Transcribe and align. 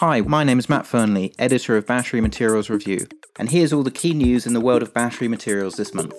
Hi, 0.00 0.22
my 0.22 0.44
name 0.44 0.58
is 0.58 0.70
Matt 0.70 0.86
Fernley, 0.86 1.34
editor 1.38 1.76
of 1.76 1.84
Battery 1.84 2.22
Materials 2.22 2.70
Review, 2.70 3.06
and 3.38 3.50
here's 3.50 3.70
all 3.70 3.82
the 3.82 3.90
key 3.90 4.14
news 4.14 4.46
in 4.46 4.54
the 4.54 4.60
world 4.62 4.80
of 4.80 4.94
battery 4.94 5.28
materials 5.28 5.74
this 5.74 5.92
month. 5.92 6.14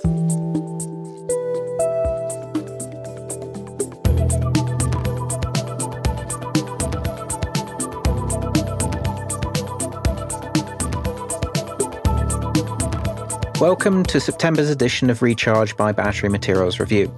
Welcome 13.60 14.04
to 14.04 14.20
September's 14.20 14.70
edition 14.70 15.10
of 15.10 15.24
Recharge 15.24 15.76
by 15.76 15.92
Battery 15.92 16.30
Materials 16.30 16.80
Review. 16.80 17.12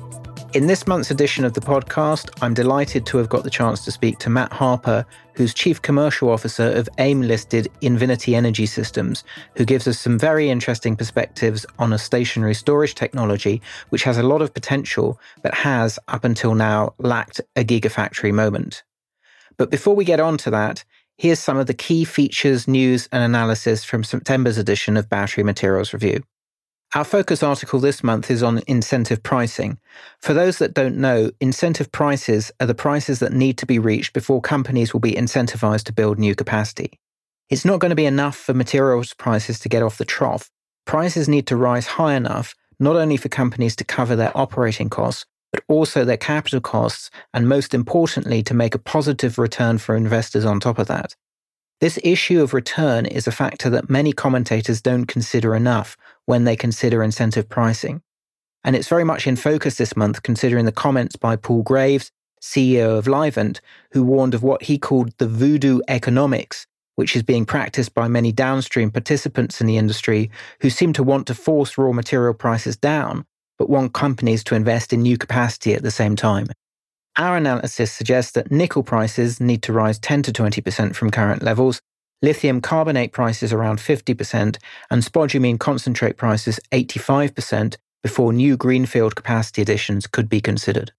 In 0.54 0.68
this 0.68 0.86
month's 0.86 1.10
edition 1.10 1.46
of 1.46 1.54
the 1.54 1.62
podcast, 1.62 2.30
I'm 2.44 2.54
delighted 2.54 3.08
to 3.08 3.18
have 3.18 3.28
got 3.28 3.44
the 3.44 3.50
chance 3.50 3.84
to 3.86 3.92
speak 3.92 4.20
to 4.20 4.30
Matt 4.30 4.54
Harper, 4.54 5.04
who's 5.34 5.52
Chief 5.52 5.82
Commercial 5.82 6.30
Officer 6.30 6.72
of 6.72 6.88
AIM 7.00 7.24
listed 7.24 7.70
Invinity 7.82 8.36
Energy 8.36 8.68
Systems, 8.68 9.24
who 9.55 9.66
gives 9.66 9.88
us 9.88 9.98
some 9.98 10.20
very 10.20 10.52
interesting 10.52 10.96
perspectives 10.96 11.66
on 11.80 11.91
a 11.91 11.98
stationary 11.98 12.54
storage 12.54 12.94
technology 12.94 13.63
which 13.90 14.04
has 14.04 14.20
a 14.20 14.24
lot 14.24 14.44
of 14.44 14.54
potential, 14.54 15.20
but 15.41 15.55
has, 15.55 15.98
up 16.08 16.24
until 16.24 16.54
now, 16.54 16.94
lacked 16.99 17.41
a 17.55 17.63
gigafactory 17.63 18.32
moment. 18.32 18.84
But 19.58 19.72
before 19.72 19.96
we 19.96 20.05
get 20.05 20.20
on 20.20 20.38
to 20.38 20.52
that, 20.52 20.84
here's 21.18 21.40
some 21.40 21.58
of 21.58 21.66
the 21.66 21.74
key 21.74 22.04
features, 22.04 22.68
news, 22.68 23.10
and 23.12 23.24
analysis 23.24 23.84
from 23.84 24.04
September's 24.04 24.60
edition 24.60 24.98
of 24.98 25.10
Battery 25.10 25.44
Materials 25.44 25.94
Review. 25.94 26.22
Our 26.96 27.04
focus 27.04 27.42
article 27.42 27.80
this 27.80 28.04
month 28.04 28.30
is 28.30 28.44
on 28.44 28.62
incentive 28.68 29.24
pricing. 29.24 29.80
For 30.20 30.36
those 30.36 30.60
that 30.60 30.76
don't 30.76 30.98
know, 30.98 31.32
incentive 31.40 31.92
prices 31.92 32.52
are 32.60 32.68
the 32.68 32.76
prices 32.76 33.18
that 33.18 33.34
need 33.34 33.58
to 33.58 33.66
be 33.66 33.80
reached 33.80 34.14
before 34.14 34.42
companies 34.42 34.94
will 34.94 35.00
be 35.00 35.14
incentivized 35.14 35.86
to 35.86 35.94
build 35.94 36.20
new 36.20 36.36
capacity. 36.36 37.00
It's 37.50 37.66
not 37.66 37.80
going 37.80 37.90
to 37.90 37.96
be 37.96 38.06
enough 38.06 38.38
for 38.38 38.54
materials 38.54 39.12
prices 39.16 39.58
to 39.62 39.70
get 39.70 39.82
off 39.82 39.98
the 39.98 40.05
trough. 40.05 40.52
Prices 40.85 41.27
need 41.27 41.48
to 41.48 41.58
rise 41.58 41.88
high 41.88 42.13
enough, 42.13 42.54
not 42.80 42.96
only 42.96 43.18
for 43.18 43.28
companies 43.28 43.76
to 43.78 43.84
cover 43.84 44.16
their 44.16 44.35
operating 44.38 44.91
costs, 44.91 45.26
but 45.52 45.63
also 45.68 46.05
their 46.05 46.16
capital 46.16 46.62
costs, 46.62 47.10
and 47.34 47.50
most 47.50 47.74
importantly, 47.74 48.44
to 48.44 48.54
make 48.54 48.76
a 48.76 48.80
positive 48.80 49.40
return 49.40 49.80
for 49.80 49.96
investors 49.96 50.46
on 50.46 50.60
top 50.60 50.78
of 50.78 50.85
that. 50.88 51.16
This 51.84 51.99
issue 52.01 52.41
of 52.41 52.53
return 52.53 53.05
is 53.05 53.27
a 53.27 53.31
factor 53.34 53.70
that 53.71 53.89
many 53.89 54.13
commentators 54.13 54.81
don't 54.81 55.05
consider 55.05 55.53
enough 55.53 55.98
when 56.26 56.45
they 56.45 56.55
consider 56.55 57.03
incentive 57.03 57.49
pricing. 57.49 58.01
And 58.63 58.73
it's 58.73 58.87
very 58.87 59.03
much 59.03 59.27
in 59.27 59.35
focus 59.35 59.76
this 59.76 59.98
month 59.98 60.23
considering 60.23 60.63
the 60.63 60.71
comments 60.71 61.17
by 61.17 61.35
Paul 61.35 61.61
Graves, 61.61 62.09
CEO 62.41 62.98
of 62.98 63.07
Livent, 63.07 63.59
who 63.91 64.01
warned 64.01 64.34
of 64.34 64.44
what 64.44 64.63
he 64.63 64.78
called 64.78 65.11
the 65.17 65.28
voodoo 65.28 65.81
economics, 65.89 66.66
which 66.95 67.17
is 67.17 67.22
being 67.22 67.45
practiced 67.45 67.94
by 67.94 68.07
many 68.07 68.31
downstream 68.31 68.89
participants 68.89 69.59
in 69.59 69.67
the 69.67 69.78
industry 69.78 70.31
who 70.61 70.69
seem 70.69 70.94
to 70.94 71.03
want 71.03 71.28
to 71.28 71.35
force 71.35 71.78
raw 71.78 71.91
material 71.91 72.34
prices 72.34 72.78
down, 72.78 73.25
but 73.59 73.69
want 73.69 73.91
companies 73.91 74.41
to 74.45 74.56
invest 74.56 74.94
in 74.94 75.01
new 75.01 75.17
capacity 75.17 75.73
at 75.73 75.84
the 75.84 75.91
same 75.91 76.16
time. 76.16 76.47
Our 77.16 77.38
analysis 77.38 77.92
suggests 77.92 78.31
that 78.31 78.52
nickel 78.52 78.81
prices 78.81 79.40
need 79.40 79.62
to 79.64 79.74
rise 79.74 80.00
10 80.00 80.24
to 80.24 80.31
20% 80.34 80.96
from 80.96 81.12
current 81.12 81.44
levels, 81.44 81.80
lithium 82.24 82.59
carbonate 82.59 83.12
prices 83.12 83.53
around 83.53 83.78
50%, 83.78 84.58
and 84.90 85.03
spodumene 85.03 85.59
concentrate 85.59 86.18
prices 86.18 86.59
85% 86.72 87.75
before 88.02 88.34
new 88.34 88.58
greenfield 88.58 89.16
capacity 89.16 89.62
additions 89.62 90.08
could 90.08 90.28
be 90.28 90.41
considered. 90.41 90.91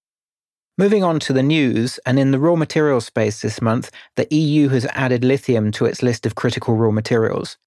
Moving 0.77 1.03
on 1.03 1.19
to 1.21 1.33
the 1.33 1.43
news, 1.43 1.99
and 2.05 2.17
in 2.17 2.31
the 2.31 2.39
raw 2.39 2.55
materials 2.55 3.05
space 3.05 3.41
this 3.41 3.61
month, 3.61 3.91
the 4.15 4.33
EU 4.33 4.69
has 4.69 4.85
added 4.93 5.23
lithium 5.23 5.71
to 5.73 5.85
its 5.85 6.01
list 6.01 6.25
of 6.25 6.35
critical 6.35 6.75
raw 6.75 6.91
materials. 6.91 7.57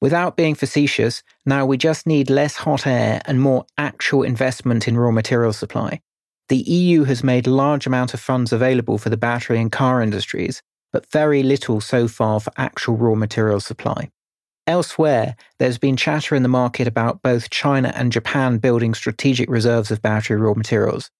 Without 0.00 0.36
being 0.36 0.54
facetious, 0.54 1.22
now 1.44 1.66
we 1.66 1.76
just 1.76 2.06
need 2.06 2.30
less 2.30 2.56
hot 2.56 2.86
air 2.86 3.20
and 3.26 3.40
more 3.40 3.64
actual 3.76 4.22
investment 4.22 4.88
in 4.88 4.98
raw 4.98 5.10
material 5.10 5.52
supply. 5.52 6.00
The 6.48 6.58
EU 6.58 7.04
has 7.04 7.24
made 7.24 7.46
large 7.46 7.86
amount 7.86 8.12
of 8.12 8.20
funds 8.20 8.52
available 8.52 8.98
for 8.98 9.08
the 9.08 9.16
battery 9.16 9.58
and 9.60 9.72
car 9.72 10.02
industries, 10.02 10.62
but 10.92 11.10
very 11.10 11.42
little 11.42 11.80
so 11.80 12.06
far 12.06 12.38
for 12.38 12.52
actual 12.56 12.96
raw 12.96 13.14
material 13.14 13.60
supply. 13.60 14.10
Elsewhere, 14.66 15.36
there's 15.58 15.78
been 15.78 15.96
chatter 15.96 16.34
in 16.34 16.42
the 16.42 16.48
market 16.48 16.86
about 16.86 17.22
both 17.22 17.50
China 17.50 17.92
and 17.94 18.12
Japan 18.12 18.58
building 18.58 18.94
strategic 18.94 19.48
reserves 19.50 19.90
of 19.90 20.02
battery 20.02 20.36
raw 20.36 20.54
materials. 20.54 21.10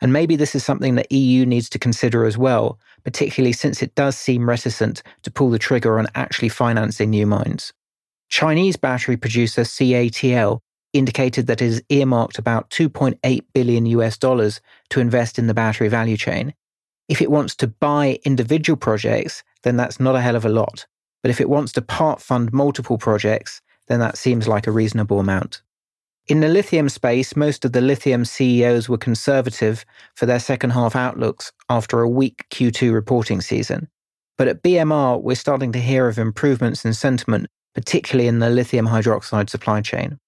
And 0.00 0.12
maybe 0.12 0.34
this 0.34 0.54
is 0.54 0.64
something 0.64 0.96
that 0.96 1.12
EU 1.12 1.46
needs 1.46 1.68
to 1.70 1.78
consider 1.78 2.24
as 2.24 2.36
well, 2.36 2.78
particularly 3.04 3.52
since 3.52 3.82
it 3.82 3.94
does 3.94 4.16
seem 4.16 4.48
reticent 4.48 5.02
to 5.22 5.30
pull 5.30 5.50
the 5.50 5.58
trigger 5.58 5.98
on 5.98 6.08
actually 6.16 6.48
financing 6.48 7.10
new 7.10 7.26
mines. 7.26 7.72
Chinese 8.28 8.76
battery 8.76 9.16
producer 9.16 9.62
CATL 9.62 10.60
indicated 10.92 11.46
that 11.46 11.62
it 11.62 11.66
has 11.66 11.82
earmarked 11.88 12.38
about 12.38 12.70
2.8 12.70 13.44
billion 13.54 13.86
US 13.86 14.16
dollars 14.18 14.60
to 14.90 15.00
invest 15.00 15.38
in 15.38 15.46
the 15.46 15.54
battery 15.54 15.88
value 15.88 16.16
chain. 16.16 16.54
If 17.08 17.20
it 17.20 17.30
wants 17.30 17.54
to 17.56 17.66
buy 17.66 18.18
individual 18.24 18.76
projects, 18.76 19.42
then 19.62 19.76
that's 19.76 20.00
not 20.00 20.16
a 20.16 20.20
hell 20.20 20.36
of 20.36 20.44
a 20.44 20.48
lot. 20.48 20.86
But 21.22 21.30
if 21.30 21.40
it 21.40 21.48
wants 21.48 21.72
to 21.72 21.82
part 21.82 22.20
fund 22.20 22.52
multiple 22.52 22.98
projects, 22.98 23.60
then 23.88 24.00
that 24.00 24.18
seems 24.18 24.48
like 24.48 24.66
a 24.66 24.72
reasonable 24.72 25.20
amount. 25.20 25.62
In 26.28 26.40
the 26.40 26.48
lithium 26.48 26.88
space, 26.88 27.34
most 27.34 27.64
of 27.64 27.72
the 27.72 27.80
lithium 27.80 28.24
CEOs 28.24 28.88
were 28.88 28.98
conservative 28.98 29.84
for 30.14 30.26
their 30.26 30.38
second 30.38 30.70
half 30.70 30.94
outlooks 30.94 31.52
after 31.68 32.00
a 32.00 32.08
weak 32.08 32.44
Q2 32.50 32.92
reporting 32.92 33.40
season. 33.40 33.88
But 34.38 34.48
at 34.48 34.62
BMR, 34.62 35.20
we're 35.20 35.34
starting 35.34 35.72
to 35.72 35.80
hear 35.80 36.08
of 36.08 36.18
improvements 36.18 36.84
in 36.84 36.94
sentiment, 36.94 37.48
particularly 37.74 38.28
in 38.28 38.38
the 38.38 38.50
lithium 38.50 38.86
hydroxide 38.86 39.50
supply 39.50 39.80
chain. 39.80 40.18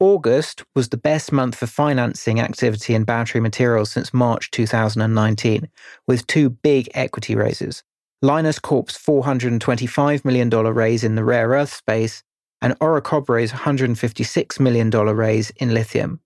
August 0.00 0.64
was 0.74 0.88
the 0.88 0.96
best 0.96 1.30
month 1.30 1.54
for 1.54 1.66
financing 1.66 2.40
activity 2.40 2.94
in 2.94 3.04
battery 3.04 3.40
materials 3.40 3.90
since 3.90 4.14
March 4.14 4.50
2019, 4.50 5.68
with 6.08 6.26
two 6.26 6.48
big 6.48 6.88
equity 6.94 7.36
raises. 7.36 7.84
Lynas 8.24 8.60
Corp's 8.60 8.98
$425 8.98 10.24
million 10.24 10.48
raise 10.48 11.04
in 11.04 11.16
the 11.16 11.24
rare 11.24 11.50
earth 11.50 11.72
space 11.72 12.22
and 12.62 12.78
Orocobre's 12.78 13.52
$156 13.52 14.60
million 14.60 14.90
raise 14.90 15.50
in 15.50 15.74
lithium. 15.74 16.20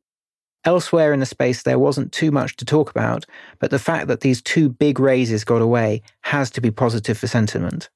Elsewhere 0.64 1.12
in 1.12 1.20
the 1.20 1.26
space, 1.26 1.62
there 1.62 1.78
wasn't 1.78 2.12
too 2.12 2.30
much 2.30 2.56
to 2.56 2.64
talk 2.64 2.90
about, 2.90 3.26
but 3.58 3.70
the 3.70 3.78
fact 3.78 4.08
that 4.08 4.20
these 4.20 4.40
two 4.40 4.68
big 4.68 4.98
raises 4.98 5.44
got 5.44 5.60
away 5.60 6.00
has 6.22 6.50
to 6.50 6.60
be 6.60 6.70
positive 6.70 7.18
for 7.18 7.26
sentiment. 7.26 7.90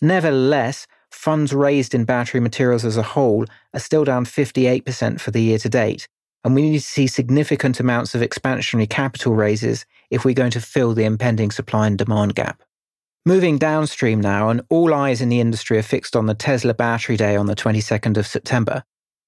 Nevertheless, 0.00 0.86
funds 1.16 1.52
raised 1.52 1.94
in 1.94 2.04
battery 2.04 2.40
materials 2.40 2.84
as 2.84 2.96
a 2.96 3.02
whole 3.02 3.46
are 3.74 3.80
still 3.80 4.04
down 4.04 4.24
58% 4.24 5.20
for 5.20 5.30
the 5.30 5.42
year 5.42 5.58
to 5.58 5.68
date, 5.68 6.06
and 6.44 6.54
we 6.54 6.62
need 6.62 6.78
to 6.78 6.84
see 6.84 7.06
significant 7.06 7.80
amounts 7.80 8.14
of 8.14 8.20
expansionary 8.20 8.88
capital 8.88 9.34
raises 9.34 9.84
if 10.10 10.24
we're 10.24 10.34
going 10.34 10.52
to 10.52 10.60
fill 10.60 10.94
the 10.94 11.04
impending 11.04 11.50
supply 11.50 11.86
and 11.86 11.98
demand 11.98 12.34
gap. 12.34 12.62
Moving 13.24 13.58
downstream 13.58 14.20
now, 14.20 14.50
and 14.50 14.62
all 14.68 14.94
eyes 14.94 15.20
in 15.20 15.28
the 15.28 15.40
industry 15.40 15.78
are 15.78 15.82
fixed 15.82 16.14
on 16.14 16.26
the 16.26 16.34
Tesla 16.34 16.74
Battery 16.74 17.16
Day 17.16 17.34
on 17.34 17.46
the 17.46 17.56
22nd 17.56 18.16
of 18.16 18.26
September. 18.26 18.84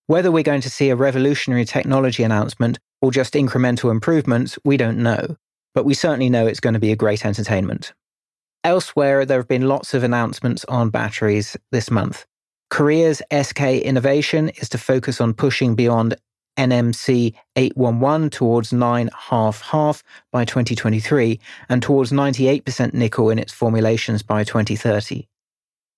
Whether 0.06 0.31
we're 0.31 0.44
going 0.44 0.60
to 0.60 0.70
see 0.70 0.91
a 0.91 0.97
revolutionary 0.97 1.65
technology 1.65 2.22
announcement 2.22 2.78
or 3.03 3.10
just 3.10 3.34
incremental 3.34 3.91
improvements, 3.91 4.56
we 4.65 4.76
don't 4.76 4.99
know, 4.99 5.37
but 5.75 5.84
we 5.84 5.94
certainly 5.94 6.31
know 6.31 6.47
it's 6.47 6.60
going 6.60 6.75
to 6.75 6.78
be 6.78 6.93
a 6.93 6.97
great 6.97 7.26
entertainment. 7.26 7.93
Elsewhere, 8.64 9.24
there 9.24 9.38
have 9.38 9.48
been 9.48 9.69
lots 9.69 9.94
of 9.94 10.02
announcements 10.02 10.64
on 10.64 10.91
batteries 10.91 11.56
this 11.70 11.91
month. 11.91 12.26
Korea's 12.70 13.22
SK 13.32 13.62
Innovation 13.62 14.50
is 14.50 14.69
to 14.70 14.78
focus 14.78 15.20
on 15.20 15.32
pushing 15.32 15.74
beyond 15.74 16.16
NMC 16.58 17.34
811 17.54 18.30
towards 18.30 18.72
9 18.72 19.10
half 19.16 19.62
half 19.62 20.02
by 20.32 20.44
2023 20.44 21.38
and 21.69 21.82
towards 21.82 22.10
98% 22.10 22.92
nickel 22.94 23.30
in 23.30 23.38
its 23.38 23.52
formulations 23.52 24.22
by 24.22 24.42
2030. 24.42 25.28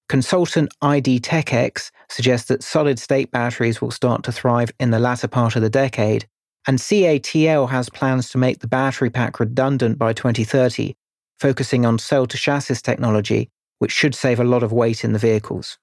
Consultant 0.08 0.72
IDTechEx 0.82 1.90
suggests 2.10 2.48
that 2.48 2.62
solid 2.62 2.98
state 2.98 3.30
batteries 3.30 3.80
will 3.80 3.90
start 3.90 4.22
to 4.24 4.32
thrive 4.32 4.70
in 4.78 4.90
the 4.90 4.98
latter 4.98 5.28
part 5.28 5.56
of 5.56 5.62
the 5.62 5.70
decade, 5.70 6.26
and 6.66 6.78
CATL 6.78 7.70
has 7.70 7.88
plans 7.88 8.28
to 8.30 8.38
make 8.38 8.58
the 8.58 8.68
battery 8.68 9.08
pack 9.08 9.40
redundant 9.40 9.98
by 9.98 10.12
2030 10.12 10.94
focusing 11.40 11.86
on 11.86 11.98
cell 11.98 12.26
to 12.26 12.36
chassis 12.36 12.76
technology, 12.76 13.48
which 13.78 13.92
should 13.92 14.14
save 14.14 14.38
a 14.38 14.44
lot 14.44 14.62
of 14.62 14.72
weight 14.72 15.02
in 15.02 15.12
the 15.12 15.18
vehicles. 15.18 15.78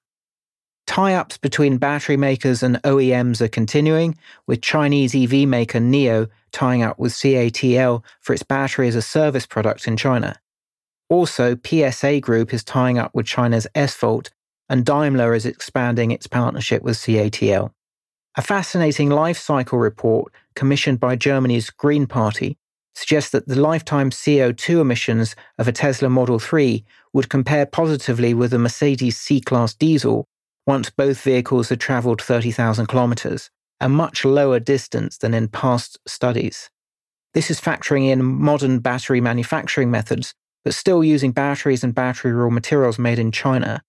Tie 0.86 1.14
ups 1.14 1.36
between 1.36 1.76
battery 1.76 2.16
makers 2.16 2.62
and 2.62 2.80
OEMs 2.82 3.42
are 3.42 3.48
continuing, 3.48 4.16
with 4.46 4.62
Chinese 4.62 5.14
EV 5.14 5.46
maker 5.46 5.78
NIO 5.78 6.28
tying 6.52 6.82
up 6.82 6.98
with 6.98 7.12
CATL 7.12 8.02
for 8.20 8.32
its 8.32 8.42
battery 8.42 8.88
as 8.88 8.94
a 8.94 9.02
service 9.02 9.44
product 9.44 9.86
in 9.86 9.98
China. 9.98 10.36
Also, 11.10 11.56
PSA 11.62 12.20
Group 12.20 12.54
is 12.54 12.64
tying 12.64 12.98
up 12.98 13.14
with 13.14 13.26
China's 13.26 13.66
SVOLT, 13.74 14.30
and 14.70 14.84
Daimler 14.84 15.34
is 15.34 15.44
expanding 15.44 16.10
its 16.10 16.26
partnership 16.26 16.82
with 16.82 16.96
CATL. 16.96 17.70
A 18.36 18.42
fascinating 18.42 19.10
life 19.10 19.38
cycle 19.38 19.78
report 19.78 20.32
commissioned 20.54 21.00
by 21.00 21.16
Germany's 21.16 21.70
Green 21.70 22.06
Party 22.06 22.56
suggests 22.98 23.30
that 23.30 23.46
the 23.46 23.60
lifetime 23.60 24.10
CO2 24.10 24.80
emissions 24.80 25.36
of 25.56 25.68
a 25.68 25.72
Tesla 25.72 26.08
Model 26.08 26.40
3 26.40 26.84
would 27.12 27.28
compare 27.28 27.64
positively 27.64 28.34
with 28.34 28.52
a 28.52 28.58
Mercedes 28.58 29.16
C 29.16 29.40
Class 29.40 29.72
diesel 29.72 30.26
once 30.66 30.90
both 30.90 31.22
vehicles 31.22 31.68
had 31.68 31.80
travelled 31.80 32.20
30,000 32.20 32.88
kilometres, 32.88 33.50
a 33.80 33.88
much 33.88 34.24
lower 34.24 34.58
distance 34.58 35.16
than 35.16 35.32
in 35.32 35.46
past 35.46 35.96
studies. 36.08 36.68
This 37.34 37.52
is 37.52 37.60
factoring 37.60 38.08
in 38.10 38.24
modern 38.24 38.80
battery 38.80 39.20
manufacturing 39.20 39.92
methods, 39.92 40.34
but 40.64 40.74
still 40.74 41.04
using 41.04 41.30
batteries 41.30 41.84
and 41.84 41.94
battery 41.94 42.32
raw 42.32 42.50
materials 42.50 42.98
made 42.98 43.20
in 43.20 43.30
China. 43.30 43.80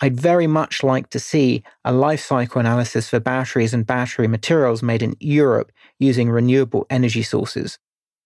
I'd 0.00 0.18
very 0.18 0.46
much 0.46 0.84
like 0.84 1.10
to 1.10 1.18
see 1.18 1.64
a 1.84 1.92
life 1.92 2.24
cycle 2.24 2.60
analysis 2.60 3.08
for 3.08 3.18
batteries 3.18 3.74
and 3.74 3.84
battery 3.84 4.28
materials 4.28 4.80
made 4.80 5.02
in 5.02 5.16
Europe 5.18 5.72
using 5.98 6.30
renewable 6.30 6.86
energy 6.88 7.22
sources. 7.24 7.78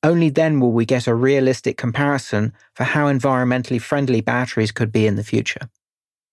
Only 0.03 0.31
then 0.31 0.61
will 0.61 0.73
we 0.73 0.85
get 0.85 1.07
a 1.07 1.15
realistic 1.15 1.77
comparison 1.77 2.53
for 2.75 2.85
how 2.85 3.07
environmentally 3.07 3.81
friendly 3.81 4.21
batteries 4.21 4.71
could 4.71 4.93
be 4.93 5.07
in 5.07 5.17
the 5.17 5.25
future. 5.25 5.69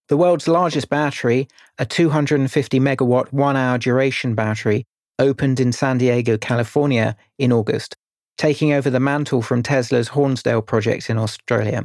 The 0.08 0.18
world's 0.18 0.48
largest 0.48 0.90
battery, 0.90 1.48
a 1.80 1.86
250 1.86 2.80
megawatt 2.80 3.34
one 3.34 3.56
hour 3.56 3.80
duration 3.80 4.36
battery, 4.36 4.86
opened 5.18 5.60
in 5.60 5.72
San 5.72 5.98
Diego, 5.98 6.38
California 6.38 7.16
in 7.40 7.52
August, 7.52 7.96
taking 8.38 8.72
over 8.72 8.90
the 8.90 9.00
mantle 9.00 9.42
from 9.42 9.64
Tesla's 9.64 10.10
Hornsdale 10.10 10.66
project 10.66 11.10
in 11.10 11.18
Australia. 11.18 11.84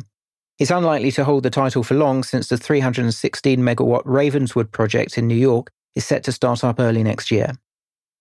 It's 0.59 0.71
unlikely 0.71 1.13
to 1.13 1.25
hold 1.25 1.45
the 1.45 1.51
title 1.51 1.83
for 1.83 1.95
long 1.95 2.23
since 2.23 2.49
the 2.49 2.59
316 2.59 3.59
megawatt 3.59 4.03
Ravenswood 4.05 4.71
project 4.71 5.17
in 5.17 5.27
New 5.27 5.35
York 5.35 5.71
is 5.95 6.05
set 6.05 6.23
to 6.25 6.33
start 6.33 6.63
up 6.63 6.79
early 6.79 7.03
next 7.03 7.31
year. 7.31 7.53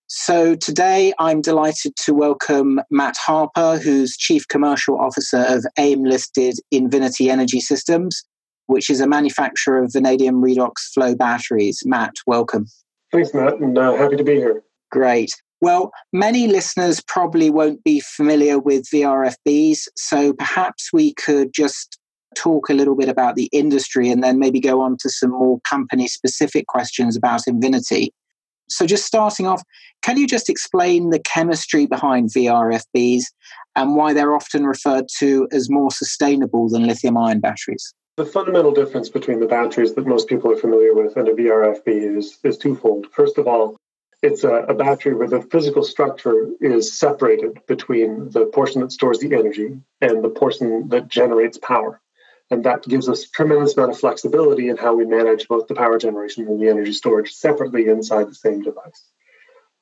So 0.08 0.56
today 0.56 1.14
I'm 1.18 1.42
delighted 1.42 1.96
to 2.04 2.14
welcome 2.14 2.80
Matt 2.92 3.16
Harper, 3.18 3.80
who's 3.80 4.16
Chief 4.16 4.48
Commercial 4.48 5.00
Officer 5.00 5.44
of 5.48 5.66
AIM 5.80 6.04
listed 6.04 6.54
Invinity 6.72 7.32
Energy 7.32 7.60
Systems, 7.60 8.24
which 8.68 8.90
is 8.90 9.02
a 9.02 9.08
manufacturer 9.08 9.84
of 9.84 9.92
vanadium 9.92 10.36
redox 10.36 10.74
flow 10.94 11.16
batteries. 11.16 11.82
Matt, 11.86 12.14
welcome. 12.28 12.68
Thanks, 13.12 13.34
Matt, 13.34 13.60
and 13.60 13.78
uh, 13.78 13.96
happy 13.96 14.16
to 14.18 14.24
be 14.24 14.36
here. 14.36 14.64
Great. 14.92 15.32
Well, 15.62 15.92
many 16.12 16.48
listeners 16.48 17.02
probably 17.02 17.50
won't 17.50 17.84
be 17.84 18.02
familiar 18.02 18.60
with 18.60 18.86
VRFBs, 18.94 19.88
so 19.96 20.34
perhaps 20.34 20.92
we 20.92 21.14
could 21.14 21.54
just 21.54 21.98
talk 22.36 22.70
a 22.70 22.74
little 22.74 22.96
bit 22.96 23.10
about 23.10 23.36
the 23.36 23.50
industry 23.52 24.10
and 24.10 24.24
then 24.24 24.40
maybe 24.40 24.60
go 24.60 24.82
on 24.82 24.98
to 25.02 25.10
some 25.10 25.32
more 25.32 25.60
company 25.62 26.08
specific 26.08 26.68
questions 26.68 27.16
about 27.16 27.48
Invinity. 27.48 28.14
So, 28.70 28.86
just 28.86 29.06
starting 29.06 29.46
off, 29.46 29.62
can 30.02 30.18
you 30.18 30.28
just 30.28 30.50
explain 30.50 31.10
the 31.10 31.20
chemistry 31.20 31.86
behind 31.86 32.30
VRFBs 32.30 33.24
and 33.76 33.96
why 33.96 34.14
they're 34.14 34.36
often 34.36 34.66
referred 34.66 35.06
to 35.20 35.48
as 35.52 35.70
more 35.70 35.92
sustainable 35.92 36.70
than 36.70 36.88
lithium 36.88 37.18
ion 37.18 37.40
batteries? 37.40 37.94
The 38.16 38.26
fundamental 38.26 38.72
difference 38.72 39.10
between 39.10 39.40
the 39.40 39.48
batteries 39.48 39.96
that 39.96 40.06
most 40.06 40.28
people 40.28 40.52
are 40.52 40.58
familiar 40.58 40.94
with 40.94 41.18
and 41.18 41.28
a 41.28 41.34
VRFB 41.34 42.18
is, 42.18 42.38
is 42.44 42.58
twofold. 42.58 43.08
First 43.12 43.38
of 43.38 43.48
all, 43.48 43.76
it's 44.22 44.44
a, 44.44 44.54
a, 44.70 44.74
battery 44.74 45.14
where 45.14 45.28
the 45.28 45.42
physical 45.42 45.84
structure 45.84 46.48
is 46.62 46.98
separated 46.98 47.60
between 47.68 48.30
the 48.30 48.46
portion 48.46 48.82
that 48.82 48.92
stores 48.92 49.20
the 49.20 49.34
energy 49.34 49.78
and 50.00 50.24
the 50.24 50.30
portion 50.30 50.88
that 50.90 51.10
generates 51.10 51.58
power. 51.58 52.00
And 52.54 52.64
that 52.66 52.84
gives 52.84 53.10
us 53.10 53.28
tremendous 53.28 53.76
amount 53.76 53.94
of 53.94 54.00
flexibility 54.00 54.70
in 54.70 54.78
how 54.78 54.94
we 54.94 55.06
manage 55.06 55.48
both 55.48 55.68
the 55.68 55.74
power 55.74 55.98
generation 55.98 56.48
and 56.48 56.62
the 56.62 56.70
energy 56.70 56.94
storage 56.94 57.32
separately 57.32 57.88
inside 57.88 58.30
the 58.30 58.36
same 58.36 58.62
device. 58.62 59.10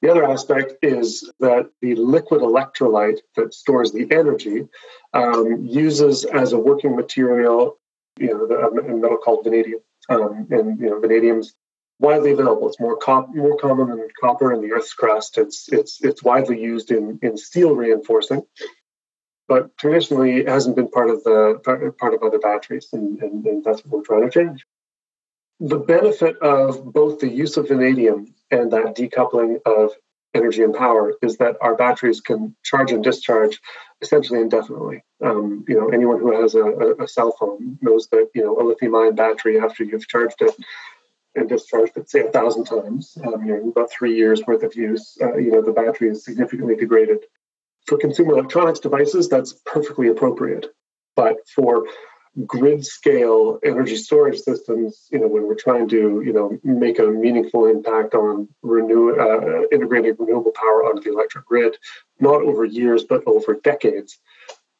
The 0.01 0.09
other 0.09 0.23
aspect 0.23 0.75
is 0.81 1.29
that 1.41 1.69
the 1.81 1.95
liquid 1.95 2.39
electrolyte 2.39 3.19
that 3.35 3.53
stores 3.53 3.91
the 3.91 4.07
energy 4.09 4.69
um, 5.13 5.65
uses 5.65 6.23
as 6.23 6.53
a 6.53 6.57
working 6.57 6.95
material, 6.95 7.77
you 8.17 8.29
know, 8.29 8.45
a 8.45 8.71
metal 8.95 9.17
called 9.17 9.43
vanadium. 9.43 9.81
Um, 10.07 10.47
and 10.49 10.79
you 10.79 10.91
know, 10.91 11.01
vanadium's 11.01 11.53
widely 11.99 12.31
available. 12.31 12.69
It's 12.69 12.79
more 12.79 12.97
more 13.33 13.57
common 13.57 13.89
than 13.89 14.07
copper 14.19 14.53
in 14.53 14.61
the 14.61 14.71
Earth's 14.71 14.93
crust. 14.93 15.37
It's 15.37 15.67
it's 15.73 16.01
it's 16.01 16.23
widely 16.23 16.61
used 16.61 16.89
in 16.89 17.19
in 17.21 17.35
steel 17.35 17.75
reinforcing 17.75 18.43
but 19.51 19.77
traditionally 19.77 20.37
it 20.37 20.47
hasn't 20.47 20.77
been 20.77 20.87
part 20.87 21.09
of 21.09 21.25
the 21.25 21.59
part 21.99 22.13
of 22.13 22.23
other 22.23 22.39
batteries, 22.39 22.87
and, 22.93 23.21
and, 23.21 23.45
and 23.45 23.61
that's 23.65 23.83
what 23.83 23.97
we're 23.97 24.05
trying 24.05 24.23
to 24.23 24.31
change. 24.31 24.65
The 25.59 25.77
benefit 25.77 26.37
of 26.37 26.93
both 26.93 27.19
the 27.19 27.27
use 27.27 27.57
of 27.57 27.67
vanadium 27.67 28.33
and 28.49 28.71
that 28.71 28.95
decoupling 28.95 29.57
of 29.65 29.91
energy 30.33 30.63
and 30.63 30.73
power 30.73 31.15
is 31.21 31.35
that 31.39 31.57
our 31.59 31.75
batteries 31.75 32.21
can 32.21 32.55
charge 32.63 32.93
and 32.93 33.03
discharge 33.03 33.59
essentially 33.99 34.39
indefinitely. 34.39 35.03
Um, 35.21 35.65
you 35.67 35.75
know, 35.75 35.89
anyone 35.89 36.21
who 36.21 36.31
has 36.41 36.55
a, 36.55 36.67
a, 37.03 37.07
cell 37.09 37.35
phone 37.37 37.77
knows 37.81 38.07
that 38.13 38.29
you 38.33 38.45
know 38.45 38.57
a 38.57 38.63
lithium-ion 38.63 39.15
battery 39.15 39.59
after 39.59 39.83
you've 39.83 40.07
charged 40.07 40.41
it 40.41 40.55
and 41.35 41.49
discharged 41.49 41.97
it 41.97 42.09
say 42.09 42.21
a 42.21 42.31
thousand 42.31 42.63
times, 42.63 43.17
um, 43.25 43.43
you 43.45 43.51
know, 43.51 43.69
about 43.71 43.91
three 43.91 44.15
years 44.15 44.41
worth 44.47 44.63
of 44.63 44.77
use, 44.77 45.17
uh, 45.21 45.35
you 45.35 45.51
know, 45.51 45.61
the 45.61 45.73
battery 45.73 46.07
is 46.09 46.23
significantly 46.23 46.77
degraded 46.77 47.25
for 47.91 47.97
consumer 47.97 48.31
electronics 48.31 48.79
devices, 48.79 49.27
that's 49.27 49.51
perfectly 49.65 50.07
appropriate. 50.07 50.67
But 51.17 51.35
for 51.53 51.87
grid 52.47 52.85
scale 52.85 53.59
energy 53.65 53.97
storage 53.97 54.39
systems, 54.39 55.09
you 55.11 55.19
know, 55.19 55.27
when 55.27 55.45
we're 55.45 55.55
trying 55.55 55.89
to, 55.89 56.23
you 56.25 56.31
know, 56.31 56.57
make 56.63 56.99
a 56.99 57.07
meaningful 57.07 57.65
impact 57.65 58.15
on 58.15 58.47
renew 58.61 59.13
uh, 59.19 59.63
integrating 59.73 60.15
renewable 60.17 60.53
power 60.53 60.85
onto 60.85 61.01
the 61.01 61.11
electric 61.11 61.43
grid, 61.43 61.75
not 62.17 62.41
over 62.41 62.63
years 62.63 63.03
but 63.03 63.23
over 63.25 63.55
decades, 63.55 64.17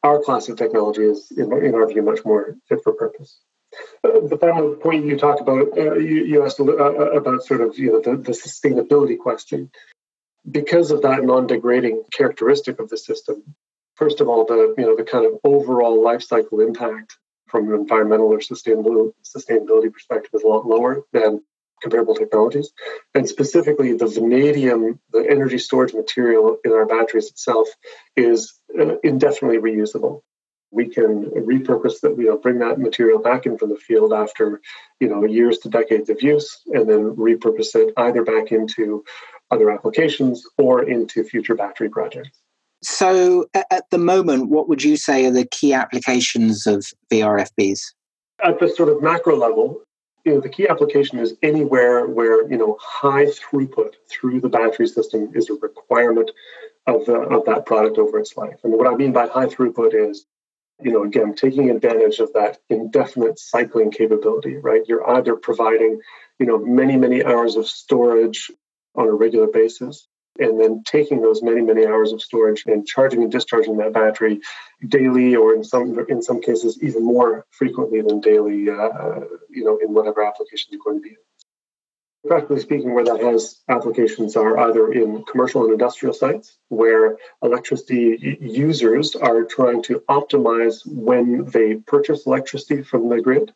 our 0.03 0.21
class 0.21 0.47
of 0.47 0.55
technology 0.55 1.03
is, 1.03 1.31
in, 1.35 1.51
in 1.65 1.75
our 1.75 1.87
view, 1.89 2.03
much 2.03 2.23
more 2.23 2.55
fit 2.69 2.79
for 2.81 2.93
purpose. 2.93 3.41
Uh, 4.05 4.25
the 4.25 4.37
final 4.37 4.75
point 4.75 5.05
you 5.05 5.17
talked 5.17 5.41
about, 5.41 5.77
uh, 5.77 5.95
you, 5.95 6.23
you, 6.23 6.45
asked 6.45 6.61
uh, 6.61 6.63
uh, 6.63 7.11
about 7.19 7.43
sort 7.43 7.59
of 7.59 7.77
you 7.77 7.91
know 7.91 7.99
the, 7.99 8.15
the 8.15 8.31
sustainability 8.31 9.17
question 9.17 9.69
because 10.49 10.91
of 10.91 11.01
that 11.03 11.23
non-degrading 11.23 12.03
characteristic 12.11 12.79
of 12.79 12.89
the 12.89 12.97
system, 12.97 13.55
first 13.95 14.21
of 14.21 14.27
all, 14.27 14.45
the 14.45 14.73
you 14.77 14.85
know 14.85 14.95
the 14.95 15.03
kind 15.03 15.25
of 15.25 15.33
overall 15.43 16.01
life 16.03 16.23
cycle 16.23 16.61
impact 16.61 17.17
from 17.47 17.67
an 17.67 17.79
environmental 17.79 18.27
or 18.27 18.39
sustainability 18.39 19.13
sustainability 19.23 19.91
perspective 19.91 20.31
is 20.33 20.43
a 20.43 20.47
lot 20.47 20.65
lower 20.65 21.03
than 21.13 21.41
comparable 21.81 22.15
technologies. 22.15 22.71
And 23.13 23.27
specifically, 23.27 23.93
the 23.93 24.07
vanadium, 24.07 24.99
the 25.11 25.25
energy 25.29 25.57
storage 25.57 25.93
material 25.93 26.57
in 26.63 26.71
our 26.71 26.85
batteries 26.85 27.29
itself, 27.29 27.69
is 28.15 28.59
uh, 28.79 28.97
indefinitely 29.03 29.57
reusable. 29.57 30.21
We 30.71 30.87
can 30.87 31.25
repurpose 31.31 31.99
that 32.01 32.15
you 32.17 32.25
know 32.25 32.37
bring 32.37 32.59
that 32.59 32.79
material 32.79 33.19
back 33.19 33.45
in 33.45 33.57
from 33.57 33.69
the 33.69 33.75
field 33.75 34.13
after 34.13 34.61
you 34.99 35.07
know 35.07 35.23
years 35.25 35.59
to 35.59 35.69
decades 35.69 36.09
of 36.09 36.21
use 36.21 36.61
and 36.67 36.89
then 36.89 37.15
repurpose 37.15 37.75
it 37.75 37.93
either 37.97 38.23
back 38.23 38.51
into 38.51 39.03
other 39.51 39.69
applications 39.69 40.45
or 40.57 40.87
into 40.87 41.23
future 41.23 41.55
battery 41.55 41.89
projects. 41.89 42.39
So 42.83 43.45
at 43.53 43.83
the 43.91 43.97
moment 43.97 44.49
what 44.49 44.67
would 44.69 44.83
you 44.83 44.97
say 44.97 45.25
are 45.25 45.31
the 45.31 45.45
key 45.45 45.73
applications 45.73 46.65
of 46.65 46.85
vrfbs 47.11 47.81
at 48.43 48.59
the 48.59 48.69
sort 48.69 48.89
of 48.89 49.01
macro 49.03 49.35
level 49.35 49.81
you 50.25 50.33
know 50.33 50.39
the 50.39 50.49
key 50.49 50.67
application 50.67 51.19
is 51.19 51.35
anywhere 51.43 52.07
where 52.07 52.49
you 52.49 52.57
know 52.57 52.77
high 52.81 53.25
throughput 53.25 53.93
through 54.09 54.39
the 54.39 54.49
battery 54.49 54.87
system 54.87 55.31
is 55.35 55.49
a 55.49 55.53
requirement 55.53 56.31
of, 56.87 57.05
the, 57.05 57.13
of 57.13 57.45
that 57.45 57.67
product 57.67 57.99
over 57.99 58.17
its 58.17 58.35
life. 58.37 58.59
And 58.63 58.73
what 58.73 58.87
i 58.87 58.95
mean 58.95 59.11
by 59.11 59.27
high 59.27 59.47
throughput 59.47 59.93
is 59.93 60.25
you 60.81 60.91
know, 60.91 61.03
again, 61.03 61.35
taking 61.35 61.69
advantage 61.69 62.19
of 62.19 62.33
that 62.33 62.59
indefinite 62.69 63.39
cycling 63.39 63.91
capability, 63.91 64.57
right? 64.57 64.81
You're 64.87 65.09
either 65.17 65.35
providing, 65.35 66.01
you 66.39 66.45
know, 66.45 66.57
many, 66.57 66.97
many 66.97 67.23
hours 67.23 67.55
of 67.55 67.67
storage 67.67 68.51
on 68.95 69.07
a 69.07 69.13
regular 69.13 69.47
basis, 69.47 70.07
and 70.39 70.59
then 70.59 70.83
taking 70.85 71.21
those 71.21 71.43
many, 71.43 71.61
many 71.61 71.85
hours 71.85 72.13
of 72.13 72.21
storage 72.21 72.63
and 72.65 72.87
charging 72.87 73.21
and 73.23 73.31
discharging 73.31 73.77
that 73.77 73.93
battery 73.93 74.41
daily, 74.87 75.35
or 75.35 75.53
in 75.53 75.63
some 75.63 75.97
in 76.09 76.21
some 76.21 76.41
cases 76.41 76.79
even 76.81 77.03
more 77.03 77.45
frequently 77.51 78.01
than 78.01 78.19
daily, 78.21 78.69
uh, 78.69 79.21
you 79.49 79.63
know, 79.63 79.77
in 79.77 79.93
whatever 79.93 80.23
application 80.23 80.69
you're 80.71 80.81
going 80.83 80.97
to 80.97 81.03
be 81.03 81.09
in 81.09 81.15
practically 82.27 82.59
speaking, 82.59 82.93
where 82.93 83.05
that 83.05 83.21
has 83.21 83.61
applications 83.67 84.35
are 84.35 84.57
either 84.57 84.91
in 84.91 85.23
commercial 85.23 85.63
and 85.63 85.71
industrial 85.71 86.13
sites 86.13 86.57
where 86.69 87.17
electricity 87.41 88.37
users 88.39 89.15
are 89.15 89.43
trying 89.43 89.81
to 89.83 90.03
optimize 90.09 90.85
when 90.85 91.45
they 91.45 91.75
purchase 91.75 92.25
electricity 92.25 92.83
from 92.83 93.09
the 93.09 93.21
grid. 93.21 93.53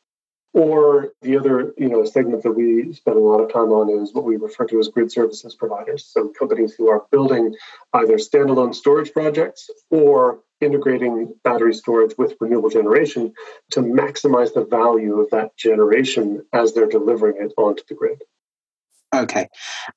Or 0.54 1.10
the 1.22 1.36
other, 1.36 1.74
you 1.78 1.90
know, 1.90 2.06
segment 2.06 2.44
that 2.44 2.54
we 2.54 2.94
spend 2.94 3.18
a 3.18 3.20
lot 3.20 3.42
of 3.42 3.52
time 3.52 3.74
on 3.74 4.02
is 4.02 4.14
what 4.14 4.24
we 4.24 4.38
refer 4.38 4.66
to 4.68 4.80
as 4.80 4.88
grid 4.88 5.12
services 5.12 5.54
providers. 5.54 6.06
So 6.06 6.30
companies 6.30 6.74
who 6.74 6.90
are 6.90 7.04
building 7.12 7.54
either 7.94 8.16
standalone 8.16 8.74
storage 8.74 9.12
projects 9.12 9.70
or 9.92 10.40
integrating 10.62 11.36
battery 11.44 11.74
storage 11.74 12.18
with 12.18 12.38
renewable 12.40 12.70
generation 12.70 13.34
to 13.72 13.82
maximize 13.82 14.54
the 14.54 14.64
value 14.64 15.20
of 15.20 15.30
that 15.32 15.58
generation 15.58 16.46
as 16.54 16.74
they're 16.74 16.88
delivering 16.88 17.44
it 17.44 17.54
onto 17.58 17.84
the 17.90 17.96
grid. 17.96 18.22
Okay. 19.16 19.48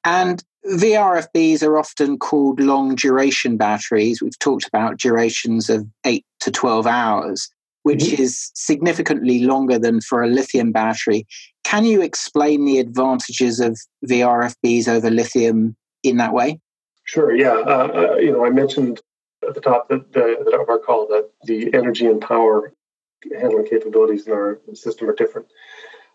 And 0.04 0.42
VRFBs 0.66 1.62
are 1.62 1.78
often 1.78 2.18
called 2.18 2.60
long 2.60 2.94
duration 2.94 3.56
batteries. 3.56 4.22
We've 4.22 4.38
talked 4.38 4.66
about 4.66 4.98
durations 4.98 5.70
of 5.70 5.86
8 6.04 6.24
to 6.40 6.50
12 6.50 6.86
hours, 6.86 7.48
which 7.82 8.00
mm-hmm. 8.00 8.22
is 8.22 8.50
significantly 8.54 9.40
longer 9.40 9.78
than 9.78 10.00
for 10.00 10.22
a 10.22 10.28
lithium 10.28 10.72
battery. 10.72 11.26
Can 11.64 11.84
you 11.84 12.02
explain 12.02 12.64
the 12.64 12.78
advantages 12.78 13.60
of 13.60 13.78
VRFBs 14.06 14.88
over 14.88 15.10
lithium 15.10 15.76
in 16.02 16.16
that 16.18 16.32
way? 16.32 16.60
Sure, 17.04 17.34
yeah. 17.34 17.54
Uh, 17.54 17.88
uh, 18.12 18.16
you 18.16 18.32
know, 18.32 18.44
I 18.44 18.50
mentioned 18.50 19.00
at 19.46 19.54
the 19.54 19.60
top 19.60 19.88
that 19.88 20.12
the, 20.12 20.60
of 20.60 20.68
our 20.68 20.78
call 20.78 21.06
that 21.08 21.30
the 21.44 21.72
energy 21.72 22.06
and 22.06 22.20
power 22.20 22.72
handling 23.38 23.66
capabilities 23.66 24.26
in 24.26 24.32
our 24.32 24.60
system 24.74 25.08
are 25.08 25.14
different, 25.14 25.48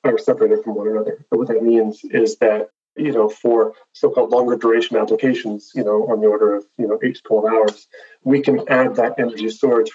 are 0.04 0.18
separated 0.18 0.64
from 0.64 0.76
one 0.76 0.88
another. 0.88 1.26
But 1.30 1.40
what 1.40 1.48
that 1.48 1.64
means 1.64 2.02
is 2.04 2.38
that 2.38 2.70
you 2.96 3.12
know, 3.12 3.30
for 3.30 3.74
so-called 3.94 4.32
longer 4.32 4.56
duration 4.56 4.98
applications, 4.98 5.72
you 5.76 5.84
know, 5.84 6.08
on 6.12 6.22
the 6.22 6.28
order 6.28 6.56
of, 6.56 6.66
you 6.78 6.88
know, 6.88 7.00
eight 7.04 7.16
to 7.16 7.22
12 7.24 7.46
hours, 7.46 7.88
we 8.24 8.42
can 8.42 8.68
add 8.70 8.96
that 8.96 9.16
energy 9.18 9.50
storage 9.50 9.92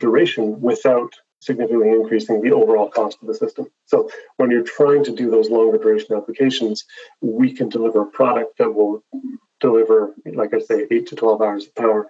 duration 0.00 0.60
without 0.60 1.12
significantly 1.40 1.90
increasing 1.90 2.40
the 2.40 2.52
overall 2.52 2.88
cost 2.88 3.18
of 3.20 3.28
the 3.28 3.34
system. 3.34 3.66
So 3.86 4.08
when 4.36 4.50
you're 4.50 4.62
trying 4.62 5.04
to 5.04 5.14
do 5.14 5.30
those 5.30 5.50
longer 5.50 5.78
duration 5.78 6.16
applications, 6.16 6.84
we 7.20 7.52
can 7.52 7.68
deliver 7.68 8.02
a 8.02 8.06
product 8.06 8.58
that 8.58 8.72
will 8.72 9.02
deliver, 9.60 10.14
like 10.24 10.54
I 10.54 10.60
say, 10.60 10.86
eight 10.90 11.08
to 11.08 11.16
12 11.16 11.42
hours 11.42 11.66
of 11.66 11.74
power 11.74 12.06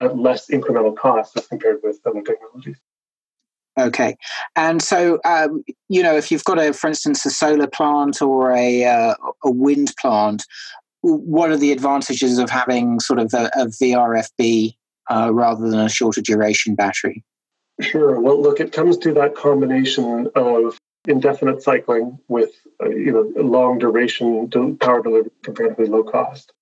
at 0.00 0.16
less 0.16 0.48
incremental 0.48 0.96
cost 0.96 1.36
as 1.36 1.46
compared 1.46 1.78
with 1.82 2.00
other 2.06 2.22
technologies. 2.22 2.78
Okay, 3.78 4.16
and 4.56 4.82
so 4.82 5.18
um, 5.24 5.62
you 5.88 6.02
know, 6.02 6.16
if 6.16 6.30
you've 6.30 6.44
got 6.44 6.58
a, 6.58 6.72
for 6.72 6.88
instance, 6.88 7.24
a 7.24 7.30
solar 7.30 7.68
plant 7.68 8.20
or 8.20 8.52
a 8.52 8.84
uh, 8.84 9.14
a 9.44 9.50
wind 9.50 9.94
plant, 10.00 10.44
what 11.02 11.50
are 11.50 11.56
the 11.56 11.72
advantages 11.72 12.38
of 12.38 12.50
having 12.50 13.00
sort 13.00 13.18
of 13.18 13.32
a, 13.34 13.50
a 13.54 13.66
VRFB 13.66 14.74
uh, 15.10 15.30
rather 15.32 15.68
than 15.68 15.80
a 15.80 15.88
shorter 15.88 16.20
duration 16.20 16.74
battery? 16.74 17.24
Sure. 17.80 18.20
Well, 18.20 18.40
look, 18.40 18.58
it 18.58 18.72
comes 18.72 18.98
to 18.98 19.12
that 19.14 19.36
combination 19.36 20.28
of 20.34 20.78
indefinite 21.06 21.62
cycling 21.62 22.18
with 22.28 22.50
uh, 22.82 22.88
you 22.90 23.12
know 23.12 23.42
long 23.42 23.78
duration 23.78 24.48
power 24.78 25.02
delivery 25.02 25.30
comparatively 25.42 25.86
low 25.86 26.02
cost. 26.02 26.52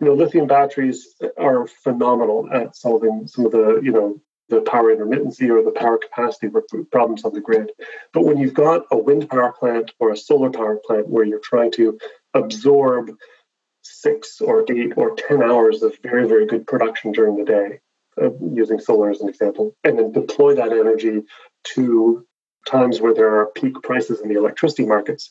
You 0.00 0.06
know, 0.06 0.14
lithium 0.14 0.46
batteries 0.46 1.14
are 1.38 1.66
phenomenal 1.66 2.48
at 2.52 2.76
solving 2.76 3.26
some 3.26 3.46
of 3.46 3.52
the 3.52 3.80
you 3.82 3.92
know 3.92 4.20
the 4.50 4.60
power 4.60 4.94
intermittency 4.94 5.48
or 5.48 5.62
the 5.62 5.70
power 5.70 5.96
capacity 5.96 6.48
problems 6.90 7.24
on 7.24 7.32
the 7.32 7.40
grid. 7.40 7.70
But 8.12 8.24
when 8.24 8.38
you've 8.38 8.54
got 8.54 8.86
a 8.90 8.98
wind 8.98 9.30
power 9.30 9.52
plant 9.52 9.92
or 9.98 10.10
a 10.10 10.16
solar 10.16 10.50
power 10.50 10.78
plant 10.84 11.08
where 11.08 11.24
you're 11.24 11.38
trying 11.38 11.72
to 11.72 11.98
absorb 12.34 13.12
six 13.82 14.40
or 14.40 14.64
eight 14.70 14.92
or 14.96 15.14
10 15.14 15.42
hours 15.42 15.82
of 15.82 15.96
very, 16.02 16.28
very 16.28 16.46
good 16.46 16.66
production 16.66 17.12
during 17.12 17.36
the 17.36 17.44
day, 17.44 17.80
uh, 18.20 18.30
using 18.52 18.80
solar 18.80 19.10
as 19.10 19.20
an 19.20 19.28
example, 19.28 19.74
and 19.84 19.98
then 19.98 20.12
deploy 20.12 20.54
that 20.56 20.72
energy 20.72 21.22
to 21.64 22.26
times 22.66 23.00
where 23.00 23.14
there 23.14 23.38
are 23.38 23.46
peak 23.46 23.74
prices 23.82 24.20
in 24.20 24.28
the 24.28 24.38
electricity 24.38 24.84
markets. 24.84 25.30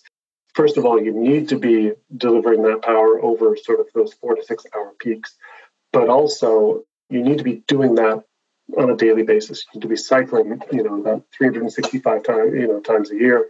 First 0.56 0.78
of 0.78 0.86
all, 0.86 1.02
you 1.02 1.14
need 1.14 1.50
to 1.50 1.60
be 1.60 1.92
delivering 2.16 2.64
that 2.64 2.82
power 2.82 3.22
over 3.22 3.56
sort 3.56 3.80
of 3.80 3.88
those 3.94 4.14
four 4.14 4.36
to 4.36 4.44
six 4.44 4.66
hour 4.76 4.94
peaks, 5.00 5.36
but 5.94 6.10
also 6.10 6.84
you 7.10 7.22
need 7.22 7.38
to 7.38 7.44
be 7.44 7.64
doing 7.68 7.96
that 7.96 8.24
on 8.78 8.90
a 8.90 8.96
daily 8.96 9.24
basis. 9.24 9.66
You 9.66 9.80
need 9.80 9.82
to 9.84 9.88
be 9.88 9.96
cycling, 9.96 10.62
you 10.72 10.84
know, 10.84 11.00
about 11.00 11.26
365 11.38 12.24
times, 12.24 12.54
you 12.54 12.68
know, 12.68 12.80
times 12.80 13.12
a 13.12 13.16
year, 13.16 13.50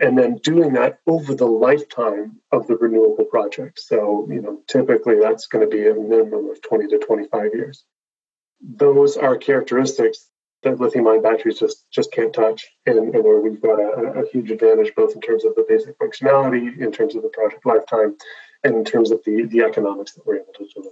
and 0.00 0.18
then 0.18 0.36
doing 0.38 0.74
that 0.74 0.98
over 1.06 1.34
the 1.34 1.46
lifetime 1.46 2.40
of 2.50 2.66
the 2.66 2.76
renewable 2.76 3.24
project. 3.24 3.80
So, 3.80 4.26
you 4.30 4.40
know, 4.40 4.60
typically 4.66 5.20
that's 5.20 5.46
going 5.46 5.68
to 5.68 5.76
be 5.76 5.86
a 5.86 5.94
minimum 5.94 6.50
of 6.50 6.62
20 6.62 6.88
to 6.88 6.98
25 6.98 7.54
years. 7.54 7.84
Those 8.60 9.16
are 9.16 9.36
characteristics 9.36 10.26
that 10.64 10.80
lithium-ion 10.80 11.22
batteries 11.22 11.58
just 11.58 11.84
just 11.90 12.10
can't 12.10 12.32
touch, 12.32 12.66
and, 12.86 13.14
and 13.14 13.24
where 13.24 13.38
we've 13.38 13.60
got 13.60 13.78
a, 13.78 14.22
a 14.22 14.28
huge 14.30 14.50
advantage 14.50 14.92
both 14.96 15.14
in 15.14 15.20
terms 15.20 15.44
of 15.44 15.54
the 15.54 15.64
basic 15.68 15.98
functionality, 15.98 16.78
in 16.80 16.90
terms 16.90 17.14
of 17.14 17.22
the 17.22 17.28
project 17.28 17.64
lifetime, 17.64 18.16
and 18.64 18.74
in 18.74 18.84
terms 18.84 19.10
of 19.10 19.22
the 19.24 19.44
the 19.44 19.60
economics 19.60 20.12
that 20.14 20.26
we're 20.26 20.36
able 20.36 20.52
to 20.54 20.66
deliver. 20.74 20.90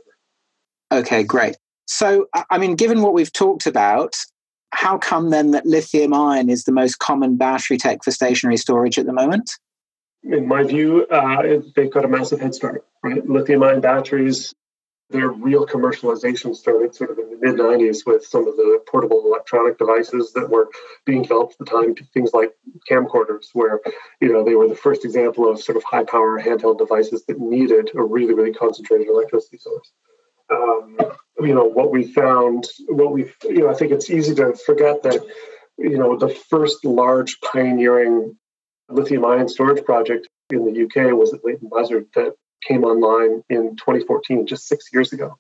Okay, 0.93 1.25
great. 1.25 1.57
So, 1.87 2.27
I 2.51 2.59
mean, 2.59 2.77
given 2.77 3.03
what 3.03 3.15
we've 3.15 3.33
talked 3.33 3.67
about, 3.67 4.15
how 4.73 4.99
come 4.99 5.31
then 5.31 5.51
that 5.51 5.67
lithium 5.67 6.15
ion 6.15 6.49
is 6.49 6.65
the 6.65 6.73
most 6.73 6.99
common 6.99 7.37
battery 7.37 7.77
tech 7.77 8.03
for 8.03 8.11
stationary 8.11 8.57
storage 8.57 8.99
at 8.99 9.07
the 9.07 9.13
moment? 9.13 9.51
In 10.23 10.47
my 10.47 10.63
view, 10.63 11.07
uh, 11.07 11.61
they've 11.75 11.91
got 11.91 12.05
a 12.05 12.09
massive 12.09 12.41
head 12.41 12.55
start, 12.55 12.87
right? 13.03 13.27
Lithium 13.29 13.63
ion 13.63 13.81
batteries, 13.81 14.55
their 15.11 15.29
real 15.29 15.67
commercialization 15.67 16.55
started 16.55 16.95
sort 16.95 17.11
of 17.11 17.19
in 17.19 17.31
the 17.31 17.39
mid 17.41 17.57
90s 17.57 18.07
with 18.07 18.25
some 18.25 18.47
of 18.49 18.57
the 18.57 18.81
portable 18.87 19.23
electronic 19.27 19.77
devices 19.77 20.33
that 20.33 20.49
were 20.49 20.71
being 21.05 21.23
developed 21.23 21.55
at 21.55 21.59
the 21.59 21.65
time, 21.65 21.95
things 22.15 22.31
like 22.33 22.53
camcorders, 22.91 23.49
where 23.53 23.81
you 24.21 24.33
know 24.33 24.45
they 24.45 24.55
were 24.55 24.69
the 24.69 24.77
first 24.77 25.05
example 25.05 25.51
of 25.51 25.61
sort 25.61 25.77
of 25.77 25.83
high 25.83 26.05
power 26.05 26.41
handheld 26.41 26.79
devices 26.79 27.25
that 27.27 27.39
needed 27.41 27.91
a 27.95 28.03
really, 28.03 28.33
really 28.33 28.55
concentrated 28.55 29.09
electricity 29.09 29.59
source 29.59 29.93
um, 30.53 30.97
you 31.41 31.55
know 31.55 31.65
what 31.65 31.91
we 31.91 32.05
found 32.05 32.67
what 32.89 33.13
we 33.13 33.31
you 33.45 33.61
know 33.61 33.71
i 33.71 33.75
think 33.75 33.93
it's 33.93 34.11
easy 34.11 34.35
to 34.35 34.55
forget 34.55 35.03
that 35.03 35.21
you 35.79 35.97
know 35.97 36.17
the 36.17 36.29
first 36.29 36.85
large 36.85 37.41
pioneering 37.41 38.37
lithium 38.89 39.25
ion 39.25 39.49
storage 39.49 39.85
project 39.85 40.29
in 40.51 40.65
the 40.65 40.85
uk 40.85 41.19
was 41.19 41.33
at 41.33 41.45
leighton 41.45 41.69
buzzard 41.69 42.07
that 42.15 42.35
came 42.67 42.85
online 42.85 43.43
in 43.49 43.77
2014 43.77 44.47
just 44.47 44.67
six 44.67 44.87
years 44.93 45.13
ago. 45.13 45.37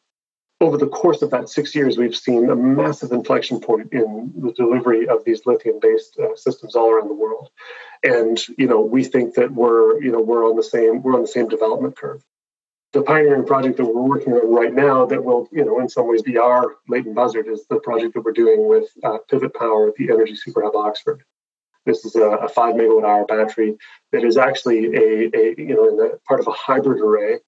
Over 0.61 0.77
the 0.77 0.89
course 0.89 1.23
of 1.23 1.31
that 1.31 1.49
six 1.49 1.75
years 1.75 1.99
we've 1.99 2.15
seen 2.15 2.49
a 2.49 2.55
massive 2.55 3.11
inflection 3.11 3.61
point 3.61 3.93
in 3.93 4.33
the 4.37 4.53
delivery 4.53 5.09
of 5.09 5.25
these 5.25 5.45
lithium 5.45 5.81
based 5.81 6.17
uh, 6.19 6.37
systems 6.37 6.77
all 6.77 6.91
around 6.91 7.09
the 7.09 7.15
world. 7.15 7.51
And 8.05 8.41
you 8.57 8.69
know 8.69 8.81
we 8.81 9.05
think 9.05 9.35
that 9.35 9.53
we're 9.53 10.01
you 10.03 10.13
know 10.13 10.21
we're 10.21 10.49
on 10.49 10.57
the 10.57 10.63
same 10.63 11.03
we're 11.03 11.15
on 11.15 11.23
the 11.23 11.29
same 11.29 11.49
development 11.49 11.97
curve 11.97 12.23
the 12.93 13.03
pioneering 13.03 13.47
project 13.47 13.79
that 13.79 13.85
we're 13.85 14.03
working 14.03 14.35
on 14.35 14.53
right 14.53 14.73
now 14.73 15.07
that 15.07 15.25
will, 15.25 15.49
you 15.51 15.65
know, 15.65 15.81
in 15.81 15.89
some 15.89 16.09
ways 16.09 16.23
be 16.23 16.37
our 16.37 16.77
Leighton 16.89 17.15
Buzzard 17.15 17.49
is 17.49 17.67
the 17.69 17.81
project 17.81 18.15
that 18.15 18.21
we're 18.21 18.33
doing 18.33 18.69
with 18.69 18.89
uh, 19.03 19.19
Pivot 19.31 19.55
Power 19.55 19.89
at 19.89 19.95
the 19.95 20.11
Energy 20.11 20.37
Super 20.37 20.63
Hub 20.63 20.77
Oxford. 20.77 21.25
This 21.87 22.05
is 22.05 22.15
a, 22.15 22.23
a, 22.23 22.49
five 22.49 22.75
megawatt 22.75 23.05
hour 23.05 23.25
battery 23.25 23.77
that 24.13 24.23
is 24.23 24.37
actually 24.37 24.87
a, 24.95 25.31
a 25.35 25.55
you 25.59 25.75
know, 25.75 25.89
in 25.89 26.11
part 26.29 26.39
of 26.39 26.47
a 26.47 26.53
hybrid 26.53 27.01
array 27.01 27.39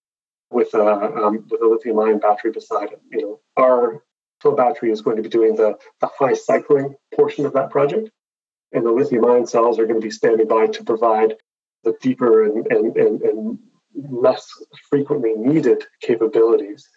with 0.51 0.75
a, 0.75 0.85
um, 0.85 1.47
with 1.49 1.63
a 1.63 1.67
lithium 1.67 2.01
ion 2.01 2.19
battery 2.19 2.51
beside 2.51 2.91
it. 2.93 3.01
You 3.13 3.21
know, 3.21 3.41
our 3.57 4.03
flow 4.41 4.57
battery 4.57 4.91
is 4.91 5.03
going 5.03 5.17
to 5.17 5.23
be 5.23 5.29
doing 5.29 5.57
the, 5.57 5.77
the 6.01 6.09
high 6.19 6.35
cycling 6.35 6.95
portion 7.15 7.47
of 7.47 7.53
that 7.53 7.71
project. 7.71 8.11
And 8.73 8.85
the 8.85 8.91
lithium 8.91 9.25
ion 9.27 9.47
cells 9.47 9.79
are 9.79 9.87
going 9.87 10.01
to 10.01 10.05
be 10.05 10.11
standing 10.11 10.49
by 10.49 10.67
to 10.67 10.85
provide 10.85 11.35
the 11.85 11.95
deeper 12.01 12.45
and, 12.45 12.67
and, 12.67 12.97
and, 12.97 13.23
and 13.23 13.59
less 13.95 14.47
frequently 14.89 15.35
needed 15.35 15.85
capabilities, 16.01 16.89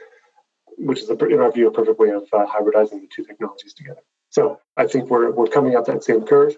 which 0.78 1.02
is, 1.02 1.10
in 1.10 1.40
our 1.40 1.52
view, 1.52 1.68
a 1.68 1.72
perfect 1.72 2.00
way 2.00 2.10
of 2.10 2.24
uh, 2.34 2.46
hybridizing 2.46 3.02
the 3.02 3.10
two 3.16 3.24
technologies 3.24 3.74
together. 3.74 4.02
So 4.30 4.60
I 4.76 4.88
think 4.88 5.10
we're, 5.10 5.32
we're 5.32 5.48
coming 5.48 5.76
up 5.76 5.86
that 5.86 6.04
same 6.04 6.26
curve. 6.26 6.58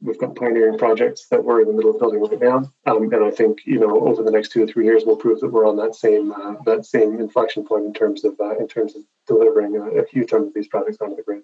We've 0.00 0.18
got 0.18 0.36
pioneering 0.36 0.78
projects 0.78 1.28
that 1.30 1.44
we're 1.44 1.62
in 1.62 1.68
the 1.68 1.72
middle 1.72 1.90
of 1.90 1.98
building 1.98 2.20
right 2.20 2.40
now, 2.40 2.70
um, 2.86 3.10
and 3.12 3.24
I 3.24 3.30
think 3.30 3.60
you 3.64 3.78
know 3.78 4.06
over 4.06 4.22
the 4.22 4.30
next 4.30 4.50
two 4.50 4.64
or 4.64 4.66
three 4.66 4.84
years 4.84 5.04
we'll 5.06 5.16
prove 5.16 5.40
that 5.40 5.48
we're 5.48 5.66
on 5.66 5.76
that 5.76 5.94
same 5.94 6.32
uh, 6.32 6.56
that 6.66 6.84
same 6.84 7.18
inflection 7.18 7.64
point 7.64 7.86
in 7.86 7.94
terms 7.94 8.22
of 8.22 8.34
uh, 8.38 8.56
in 8.58 8.68
terms 8.68 8.94
of 8.96 9.02
delivering 9.26 9.76
a, 9.76 10.02
a 10.02 10.06
huge 10.06 10.30
number 10.32 10.48
of 10.48 10.54
these 10.54 10.68
projects 10.68 10.98
onto 11.00 11.16
the 11.16 11.22
grid. 11.22 11.42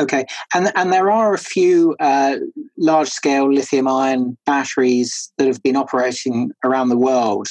Okay, 0.00 0.24
and 0.54 0.72
and 0.74 0.92
there 0.92 1.10
are 1.10 1.34
a 1.34 1.38
few 1.38 1.94
uh, 2.00 2.36
large 2.76 3.10
scale 3.10 3.52
lithium 3.52 3.86
ion 3.86 4.36
batteries 4.46 5.32
that 5.38 5.46
have 5.46 5.62
been 5.62 5.76
operating 5.76 6.50
around 6.64 6.88
the 6.88 6.96
world. 6.96 7.48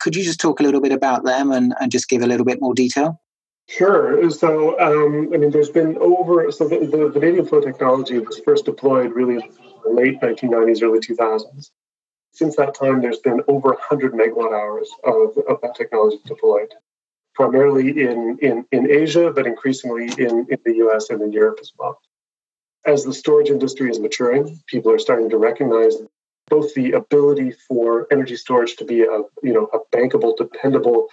Could 0.00 0.16
you 0.16 0.22
just 0.22 0.40
talk 0.40 0.60
a 0.60 0.62
little 0.62 0.80
bit 0.80 0.92
about 0.92 1.24
them 1.24 1.50
and, 1.52 1.74
and 1.80 1.90
just 1.90 2.08
give 2.08 2.22
a 2.22 2.26
little 2.26 2.46
bit 2.46 2.60
more 2.60 2.74
detail? 2.74 3.20
Sure. 3.68 4.30
So, 4.30 4.80
um, 4.80 5.30
I 5.34 5.36
mean, 5.36 5.50
there's 5.50 5.70
been 5.70 5.98
over, 5.98 6.50
so 6.50 6.66
the, 6.66 6.86
the 6.86 7.10
vanadium 7.10 7.46
flow 7.46 7.60
technology 7.60 8.18
was 8.18 8.38
first 8.38 8.64
deployed 8.64 9.12
really 9.12 9.34
in 9.34 9.52
the 9.84 9.90
late 9.90 10.20
1990s, 10.20 10.82
early 10.82 11.00
2000s. 11.00 11.70
Since 12.32 12.56
that 12.56 12.74
time, 12.74 13.02
there's 13.02 13.18
been 13.18 13.42
over 13.46 13.70
100 13.70 14.14
megawatt 14.14 14.52
hours 14.52 14.90
of, 15.04 15.36
of 15.48 15.60
that 15.60 15.74
technology 15.74 16.18
deployed, 16.24 16.72
primarily 17.34 17.88
in, 18.00 18.38
in, 18.40 18.64
in 18.72 18.90
Asia, 18.90 19.32
but 19.34 19.46
increasingly 19.46 20.04
in, 20.16 20.46
in 20.48 20.58
the 20.64 20.76
US 20.86 21.10
and 21.10 21.20
in 21.20 21.32
Europe 21.32 21.58
as 21.60 21.72
well. 21.78 22.00
As 22.86 23.04
the 23.04 23.12
storage 23.12 23.50
industry 23.50 23.90
is 23.90 24.00
maturing, 24.00 24.62
people 24.66 24.92
are 24.92 24.98
starting 24.98 25.28
to 25.30 25.36
recognize 25.36 25.96
both 26.48 26.74
the 26.74 26.92
ability 26.92 27.52
for 27.52 28.06
energy 28.10 28.36
storage 28.36 28.76
to 28.76 28.84
be 28.84 29.02
a, 29.02 29.22
you 29.42 29.52
know, 29.52 29.68
a 29.72 29.96
bankable, 29.96 30.36
dependable 30.36 31.08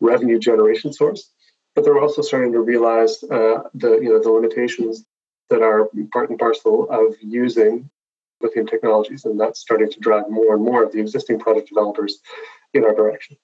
revenue 0.00 0.38
generation 0.38 0.92
source 0.92 1.30
but 1.74 1.84
they're 1.84 2.00
also 2.00 2.22
starting 2.22 2.52
to 2.52 2.60
realize 2.60 3.22
uh, 3.24 3.62
the 3.74 3.98
you 4.02 4.08
know 4.08 4.20
the 4.20 4.30
limitations 4.30 5.04
that 5.48 5.62
are 5.62 5.88
part 6.12 6.30
and 6.30 6.38
parcel 6.38 6.88
of 6.90 7.16
using 7.20 7.90
lithium 8.40 8.66
technologies, 8.66 9.24
and 9.24 9.38
that's 9.38 9.60
starting 9.60 9.90
to 9.90 10.00
drive 10.00 10.24
more 10.30 10.54
and 10.54 10.64
more 10.64 10.82
of 10.82 10.92
the 10.92 11.00
existing 11.00 11.38
product 11.38 11.68
developers 11.68 12.18
in 12.72 12.84
our 12.84 12.94
direction. 12.94 13.36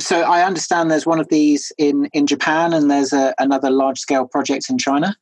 So 0.00 0.22
I 0.22 0.44
understand 0.44 0.90
there's 0.90 1.06
one 1.06 1.20
of 1.20 1.28
these 1.28 1.72
in 1.78 2.06
in 2.12 2.26
Japan, 2.26 2.72
and 2.72 2.90
there's 2.90 3.12
a, 3.12 3.34
another 3.38 3.70
large 3.70 3.98
scale 3.98 4.26
project 4.26 4.68
in 4.70 4.78
China. 4.78 5.16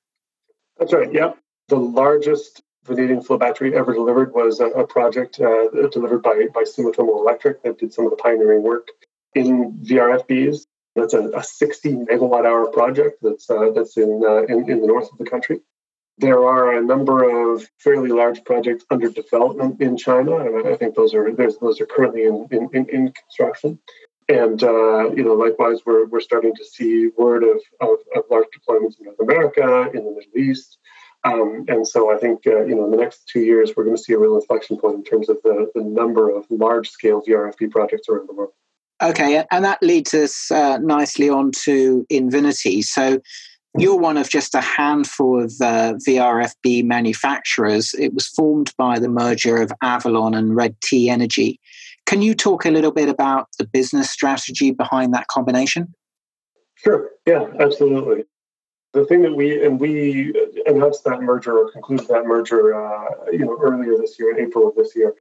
That's 0.78 0.92
right. 0.92 1.12
Yeah, 1.12 1.33
the 1.69 1.76
largest 1.76 2.62
vanadium 2.85 3.23
flow 3.23 3.39
battery 3.39 3.75
ever 3.75 3.93
delivered 3.93 4.33
was 4.35 4.61
a, 4.61 4.67
a 4.67 4.87
project 4.87 5.41
uh, 5.41 5.69
delivered 5.91 6.23
by 6.23 6.47
by 6.55 6.62
Sumitomo 6.62 7.19
Electric 7.19 7.62
that 7.62 7.79
did 7.79 7.93
some 7.93 8.05
of 8.05 8.11
the 8.11 8.17
pioneering 8.17 8.62
work 8.62 8.89
in 9.35 9.79
VRFBs 9.85 10.67
that's 10.95 11.15
a, 11.15 11.31
a 11.31 11.43
60 11.43 11.93
megawatt 11.93 12.47
hour 12.47 12.67
project 12.67 13.19
that's 13.23 13.49
uh, 13.49 13.71
that's 13.75 13.97
in, 13.97 14.23
uh, 14.27 14.43
in, 14.43 14.71
in 14.71 14.81
the 14.81 14.87
north 14.87 15.11
of 15.11 15.19
the 15.19 15.25
country. 15.25 15.61
There 16.19 16.45
are 16.45 16.77
a 16.77 16.83
number 16.83 17.53
of 17.53 17.69
fairly 17.79 18.11
large 18.11 18.45
projects 18.45 18.85
under 18.91 19.09
development 19.09 19.81
in 19.81 19.97
China, 19.97 20.37
and 20.37 20.69
I 20.69 20.77
think 20.77 20.95
those 20.95 21.15
are 21.15 21.33
those 21.33 21.81
are 21.81 21.87
currently 21.87 22.25
in, 22.25 22.47
in, 22.51 22.89
in 22.89 23.12
construction. 23.12 23.79
And 24.29 24.62
uh, 24.62 25.11
you 25.11 25.25
know, 25.25 25.35
likewise, 25.35 25.81
we're, 25.85 26.07
we're 26.07 26.21
starting 26.21 26.55
to 26.55 26.65
see 26.65 27.09
word 27.17 27.43
of, 27.43 27.61
of, 27.81 27.99
of, 28.15 28.25
large 28.31 28.47
deployments 28.57 29.01
in 29.01 29.07
North 29.07 29.21
America, 29.21 29.91
in 29.93 30.05
the 30.05 30.11
Middle 30.11 30.39
East, 30.39 30.79
um, 31.25 31.64
and 31.69 31.87
so 31.87 32.14
I 32.14 32.19
think 32.19 32.47
uh, 32.47 32.64
you 32.64 32.75
know 32.75 32.85
in 32.85 32.91
the 32.91 32.97
next 32.97 33.29
two 33.29 33.41
years 33.41 33.73
we're 33.76 33.85
going 33.85 33.97
to 33.97 34.02
see 34.02 34.12
a 34.12 34.19
real 34.19 34.35
inflection 34.35 34.76
point 34.76 34.97
in 34.97 35.05
terms 35.05 35.29
of 35.29 35.38
the, 35.45 35.71
the 35.75 35.83
number 35.83 36.29
of 36.31 36.47
large 36.50 36.88
scale 36.88 37.23
VRFB 37.26 37.71
projects 37.71 38.09
around 38.09 38.29
the 38.29 38.35
world. 38.35 38.52
Okay, 39.02 39.45
and 39.50 39.64
that 39.64 39.83
leads 39.83 40.14
us 40.14 40.50
uh, 40.50 40.79
nicely 40.79 41.29
on 41.29 41.51
to 41.64 42.07
Invinity. 42.09 42.83
So 42.83 43.20
you're 43.79 43.99
one 43.99 44.16
of 44.16 44.29
just 44.29 44.55
a 44.55 44.61
handful 44.61 45.42
of 45.42 45.53
uh, 45.61 45.94
VRFB 46.07 46.85
manufacturers. 46.85 47.94
It 47.94 48.14
was 48.14 48.29
formed 48.29 48.73
by 48.77 48.99
the 48.99 49.09
merger 49.09 49.57
of 49.57 49.73
Avalon 49.83 50.35
and 50.35 50.55
redT 50.55 51.09
Energy. 51.09 51.59
Can 52.07 52.20
you 52.20 52.35
talk 52.35 52.64
a 52.64 52.70
little 52.70 52.92
bit 52.92 53.09
about 53.09 53.49
the 53.59 53.66
business 53.66 54.11
strategy 54.11 54.70
behind 54.73 55.14
that 55.14 55.29
combination? 55.29 55.94
Sure. 56.75 57.11
Yeah, 57.27 57.47
absolutely. 57.59 58.25
The 58.92 59.07
thing 59.07 59.23
that 59.23 59.35
we 59.35 59.64
and 59.64 59.81
we 59.81 60.35
announced 60.73 61.05
that 61.05 61.23
merger 61.23 61.59
or 61.59 61.71
concluded 61.71 62.09
that 62.09 62.25
merger, 62.27 62.75
uh, 62.75 63.31
you 63.31 63.45
know, 63.45 63.57
earlier 63.61 63.97
this 63.97 64.19
year 64.19 64.37
in 64.37 64.45
April 64.45 64.69
of 64.69 64.75
this 64.75 64.97
year 64.97 65.15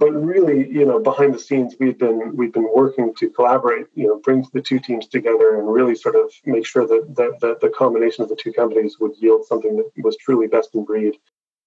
but 0.00 0.12
really, 0.12 0.66
you 0.70 0.86
know, 0.86 0.98
behind 0.98 1.34
the 1.34 1.38
scenes, 1.38 1.74
we've 1.78 1.98
been 1.98 2.34
we've 2.34 2.54
been 2.54 2.68
working 2.74 3.14
to 3.16 3.28
collaborate, 3.28 3.86
you 3.94 4.06
know, 4.06 4.18
bring 4.24 4.46
the 4.54 4.62
two 4.62 4.80
teams 4.80 5.06
together 5.06 5.58
and 5.58 5.70
really 5.70 5.94
sort 5.94 6.16
of 6.16 6.32
make 6.46 6.66
sure 6.66 6.86
that 6.86 7.14
that, 7.16 7.38
that 7.40 7.60
the 7.60 7.68
combination 7.68 8.22
of 8.22 8.30
the 8.30 8.36
two 8.36 8.50
companies 8.50 8.98
would 8.98 9.12
yield 9.18 9.44
something 9.44 9.76
that 9.76 9.90
was 10.02 10.16
truly 10.16 10.46
best 10.46 10.74
in 10.74 10.84
breed. 10.86 11.18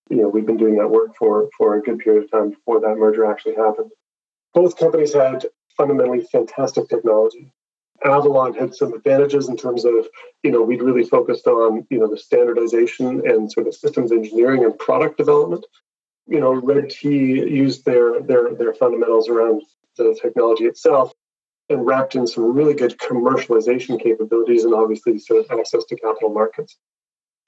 You 0.09 0.17
know, 0.17 0.29
we've 0.29 0.47
been 0.47 0.57
doing 0.57 0.77
that 0.77 0.89
work 0.89 1.15
for 1.15 1.47
for 1.55 1.75
a 1.75 1.81
good 1.83 1.99
period 1.99 2.23
of 2.23 2.31
time 2.31 2.49
before 2.49 2.79
that 2.81 2.95
merger 2.95 3.23
actually 3.23 3.55
happened. 3.55 3.91
Both 4.55 4.77
companies 4.77 5.13
had 5.13 5.45
fundamentally 5.77 6.21
fantastic 6.31 6.89
technology. 6.89 7.51
Avalon 8.05 8.53
had 8.53 8.75
some 8.75 8.93
advantages 8.93 9.49
in 9.49 9.57
terms 9.57 9.85
of, 9.85 10.07
you 10.43 10.51
know, 10.51 10.61
we'd 10.61 10.81
really 10.81 11.03
focused 11.03 11.47
on, 11.47 11.85
you 11.89 11.99
know, 11.99 12.07
the 12.07 12.17
standardization 12.17 13.27
and 13.27 13.51
sort 13.51 13.67
of 13.67 13.75
systems 13.75 14.11
engineering 14.11 14.63
and 14.63 14.77
product 14.77 15.17
development 15.17 15.65
you 16.27 16.39
know, 16.39 16.53
redT 16.53 17.03
used 17.03 17.85
their 17.85 18.21
their 18.21 18.53
their 18.55 18.73
fundamentals 18.73 19.29
around 19.29 19.61
the 19.97 20.17
technology 20.21 20.65
itself 20.65 21.11
and 21.69 21.85
wrapped 21.85 22.15
in 22.15 22.27
some 22.27 22.53
really 22.53 22.73
good 22.73 22.97
commercialization 22.97 24.01
capabilities 24.01 24.63
and 24.63 24.73
obviously 24.73 25.17
sort 25.19 25.43
of 25.43 25.59
access 25.59 25.83
to 25.85 25.95
capital 25.95 26.33
markets. 26.33 26.77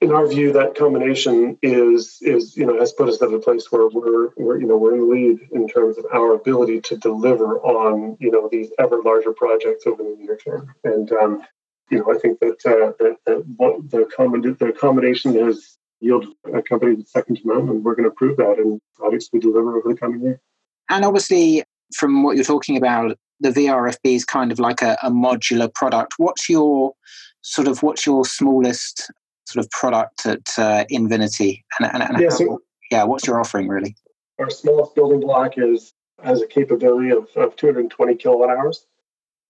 In 0.05 0.11
our 0.11 0.27
view, 0.27 0.53
that 0.53 0.75
combination 0.75 1.57
is 1.63 2.19
is 2.21 2.55
you 2.55 2.63
know 2.63 2.77
has 2.79 2.93
put 2.93 3.09
us 3.09 3.19
at 3.23 3.33
a 3.33 3.39
place 3.39 3.71
where 3.71 3.87
we're 3.87 4.29
we're 4.37 4.59
you 4.59 4.67
know 4.67 4.77
we're 4.77 4.93
in 4.93 4.99
the 4.99 5.05
lead 5.07 5.39
in 5.51 5.67
terms 5.67 5.97
of 5.97 6.05
our 6.13 6.35
ability 6.35 6.79
to 6.81 6.95
deliver 6.95 7.59
on 7.61 8.15
you 8.19 8.29
know 8.29 8.47
these 8.51 8.69
ever 8.77 9.01
larger 9.03 9.33
projects 9.33 9.87
over 9.87 10.03
the 10.03 10.15
near 10.19 10.37
term. 10.37 10.75
And 10.83 11.11
um, 11.13 11.41
you 11.89 11.97
know 11.97 12.13
I 12.13 12.19
think 12.19 12.37
that 12.41 12.63
uh, 12.67 12.93
that, 12.99 13.17
that 13.25 13.45
what 13.57 13.89
the, 13.89 14.07
combin- 14.15 14.59
the 14.59 14.73
combination 14.73 15.33
has 15.43 15.75
yielded 16.01 16.29
a 16.53 16.61
company 16.61 16.97
that's 16.97 17.11
second 17.11 17.37
to 17.37 17.47
none, 17.47 17.67
and 17.67 17.83
we're 17.83 17.95
going 17.95 18.07
to 18.07 18.15
prove 18.15 18.37
that 18.37 18.59
and 18.59 18.79
obviously 19.03 19.39
deliver 19.39 19.75
over 19.75 19.89
the 19.89 19.99
coming 19.99 20.21
year. 20.21 20.39
And 20.87 21.03
obviously, 21.03 21.63
from 21.95 22.21
what 22.21 22.35
you're 22.35 22.45
talking 22.45 22.77
about, 22.77 23.17
the 23.39 23.49
VRFB 23.49 24.17
is 24.17 24.23
kind 24.23 24.51
of 24.51 24.59
like 24.59 24.83
a, 24.83 24.99
a 25.01 25.09
modular 25.09 25.73
product. 25.73 26.13
What's 26.17 26.47
your 26.47 26.93
sort 27.41 27.67
of 27.67 27.81
what's 27.81 28.05
your 28.05 28.23
smallest 28.23 29.09
sort 29.55 29.65
of 29.65 29.71
product 29.71 30.25
at 30.25 30.47
uh, 30.57 30.85
Invinity? 30.89 31.65
And, 31.79 31.91
and, 31.93 32.03
and 32.03 32.19
yeah, 32.19 32.29
how, 32.29 32.35
so 32.35 32.61
yeah, 32.91 33.03
what's 33.03 33.25
your 33.25 33.39
offering 33.39 33.67
really? 33.67 33.95
Our 34.39 34.49
smallest 34.49 34.95
building 34.95 35.21
block 35.21 35.57
is 35.57 35.93
has 36.23 36.41
a 36.41 36.47
capability 36.47 37.09
of, 37.09 37.27
of 37.35 37.55
220 37.55 38.15
kilowatt 38.15 38.49
hours. 38.49 38.85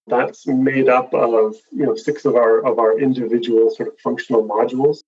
That's 0.08 0.48
made 0.48 0.90
up 0.90 1.14
of 1.14 1.56
you 1.72 1.86
know 1.86 1.96
six 1.96 2.26
of 2.26 2.36
our 2.36 2.64
of 2.66 2.80
our 2.80 3.00
individual 3.00 3.70
sort 3.72 3.90
of 3.90 4.00
functional 4.00 4.48
modules 4.48 5.00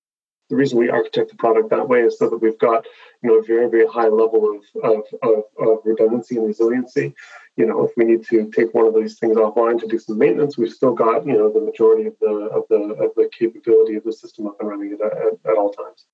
the 0.50 0.56
reason 0.56 0.78
we 0.78 0.90
architect 0.90 1.30
the 1.30 1.36
product 1.36 1.70
that 1.70 1.88
way 1.88 2.02
is 2.02 2.18
so 2.18 2.30
that 2.30 2.38
we've 2.38 2.58
got 2.58 2.86
you 3.22 3.30
know 3.30 3.40
a 3.40 3.44
very 3.44 3.70
very 3.70 3.88
high 3.88 4.08
level 4.08 4.50
of, 4.50 4.84
of, 4.84 5.04
of, 5.22 5.44
of, 5.60 5.78
redundancy 5.84 6.38
and 6.38 6.48
resiliency 6.48 7.14
you 7.58 7.66
know 7.66 7.84
if 7.84 7.92
we 7.98 8.06
need 8.06 8.24
to 8.26 8.50
take 8.52 8.74
one 8.74 8.86
of 8.86 8.96
these 8.96 9.20
things 9.20 9.36
offline 9.36 9.80
to 9.80 9.88
do 9.88 10.00
some 10.00 10.18
maintenance 10.18 10.58
we've 10.58 10.72
still 10.72 10.94
got 10.94 11.26
you 11.26 11.34
know 11.34 11.52
the 11.52 11.60
majority 11.60 12.08
of 12.08 12.16
the 12.22 12.28
of 12.28 12.64
the 12.70 12.78
of 13.04 13.12
the 13.16 13.30
capability 13.38 13.96
of 13.96 14.04
the 14.04 14.14
system 14.14 14.48
up 14.48 14.58
and 14.60 14.70
running 14.70 14.94
at, 14.94 15.02
at, 15.02 15.52
at 15.52 15.58
all 15.58 15.72
times 15.72 16.06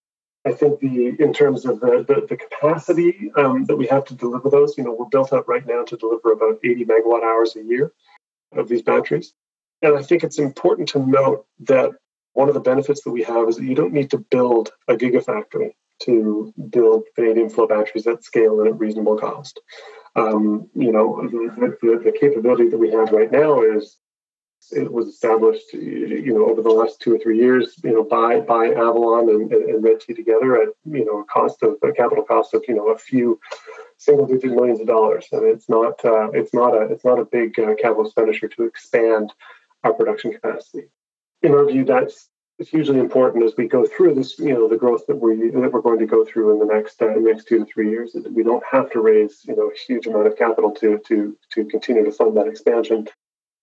I 0.45 0.51
think 0.51 0.79
the 0.79 1.15
in 1.19 1.34
terms 1.34 1.65
of 1.65 1.79
the 1.79 2.03
the, 2.08 2.25
the 2.27 2.38
capacity 2.38 3.32
um, 3.38 3.65
that 3.65 3.77
we 3.77 3.88
have 3.88 4.06
to 4.06 4.13
deliver 4.13 4.49
those, 4.49 4.77
you 4.77 4.84
know, 4.84 4.93
we're 4.93 5.06
built 5.06 5.32
up 5.32 5.47
right 5.47 5.65
now 5.65 5.84
to 5.84 5.95
deliver 5.95 6.34
about 6.34 6.60
80 6.63 6.86
megawatt 6.86 7.23
hours 7.23 7.56
a 7.56 7.63
year 7.63 7.93
of 8.51 8.67
these 8.67 8.82
batteries. 8.82 9.34
And 9.82 9.97
I 9.97 10.01
think 10.01 10.23
it's 10.23 10.39
important 10.39 10.89
to 10.89 10.99
note 10.99 11.45
that 11.62 11.91
one 12.34 12.47
of 12.47 12.56
the 12.56 12.60
benefits 12.60 13.03
that 13.03 13.12
we 13.12 13.23
have 13.23 13.47
is 13.47 13.58
that 13.58 13.63
you 13.63 13.75
don't 13.75 13.93
need 13.93 14.12
to 14.12 14.17
build 14.17 14.71
a 14.88 14.95
gigafactory 14.95 15.71
to 16.01 16.53
build 16.69 17.03
vanadium 17.15 17.49
flow 17.49 17.67
batteries 17.67 18.08
at 18.08 18.23
scale 18.23 18.60
and 18.60 18.67
at 18.67 18.79
reasonable 18.79 19.17
cost. 19.17 19.62
Um, 20.15 20.69
you 20.76 20.91
know, 20.91 21.28
the, 21.28 21.76
the, 22.04 22.12
capability 22.12 22.69
that 22.69 22.78
we 22.78 22.91
have 22.91 23.12
right 23.12 23.32
now 23.32 23.63
is 23.63 23.97
it 24.71 24.91
was 24.91 25.08
established, 25.08 25.73
you 25.73 26.34
know, 26.34 26.49
over 26.49 26.62
the 26.62 26.69
last 26.69 27.02
two 27.02 27.15
or 27.15 27.19
three 27.19 27.39
years, 27.39 27.76
you 27.84 27.93
know, 27.93 28.04
by 28.04 28.39
by 28.39 28.67
Avalon 28.67 29.30
and, 29.30 29.52
and, 29.52 29.69
and 29.69 29.84
redT 29.84 30.06
together 30.15 30.62
at 30.62 30.69
you 30.86 31.04
know 31.04 31.21
a 31.21 31.26
cost 31.26 31.63
of 31.63 31.78
a 31.82 31.91
capital 31.91 32.23
cost 32.23 32.54
of 32.54 32.63
you 32.67 32.76
know 32.76 32.89
a 32.89 32.97
few 32.97 33.39
single 33.97 34.28
digit 34.28 34.52
millions 34.52 34.80
of 34.80 34.88
dollars, 34.88 35.28
and 35.32 35.45
it's 35.45 35.67
not 35.67 36.04
uh, 36.06 36.30
it's 36.32 36.54
not 36.54 36.76
a 36.76 36.82
it's 36.91 37.04
not 37.04 37.19
a 37.19 37.26
big 37.26 37.58
uh, 37.60 37.73
capital 37.76 38.06
expenditure 38.06 38.47
to 38.49 38.63
expand 38.63 39.34
our 39.84 39.93
production 39.93 40.32
capacity. 40.32 40.88
In 41.41 41.54
our 41.54 41.65
view, 41.65 41.86
that's 41.86 42.30
It's 42.60 42.70
hugely 42.70 43.00
important 43.00 43.44
as 43.44 43.56
we 43.58 43.68
go 43.68 43.86
through 43.86 44.13
this, 44.13 44.38
you 44.38 44.54
know, 44.54 44.68
the 44.68 44.78
growth 44.78 45.08
that 45.08 45.16
we 45.16 45.50
that 45.50 45.72
we're 45.74 45.82
going 45.82 46.00
to 46.00 46.06
go 46.06 46.24
through 46.24 46.54
in 46.54 46.60
the 46.60 46.74
next 46.74 47.02
uh, 47.02 47.13
next 47.18 47.48
two 47.48 47.60
to 47.60 47.66
three 47.66 47.89
years. 47.89 48.13
That 48.13 48.32
we 48.32 48.44
don't 48.44 48.63
have 48.72 48.92
to 48.92 49.02
raise, 49.02 49.42
you 49.46 49.56
know, 49.56 49.72
a 49.72 49.78
huge 49.88 50.06
amount 50.06 50.28
of 50.28 50.38
capital 50.38 50.72
to 50.72 51.00
to 51.08 51.38
to 51.52 51.66
continue 51.66 52.06
to 52.06 52.12
fund 52.12 52.38
that 52.38 52.48
expansion. 52.48 53.08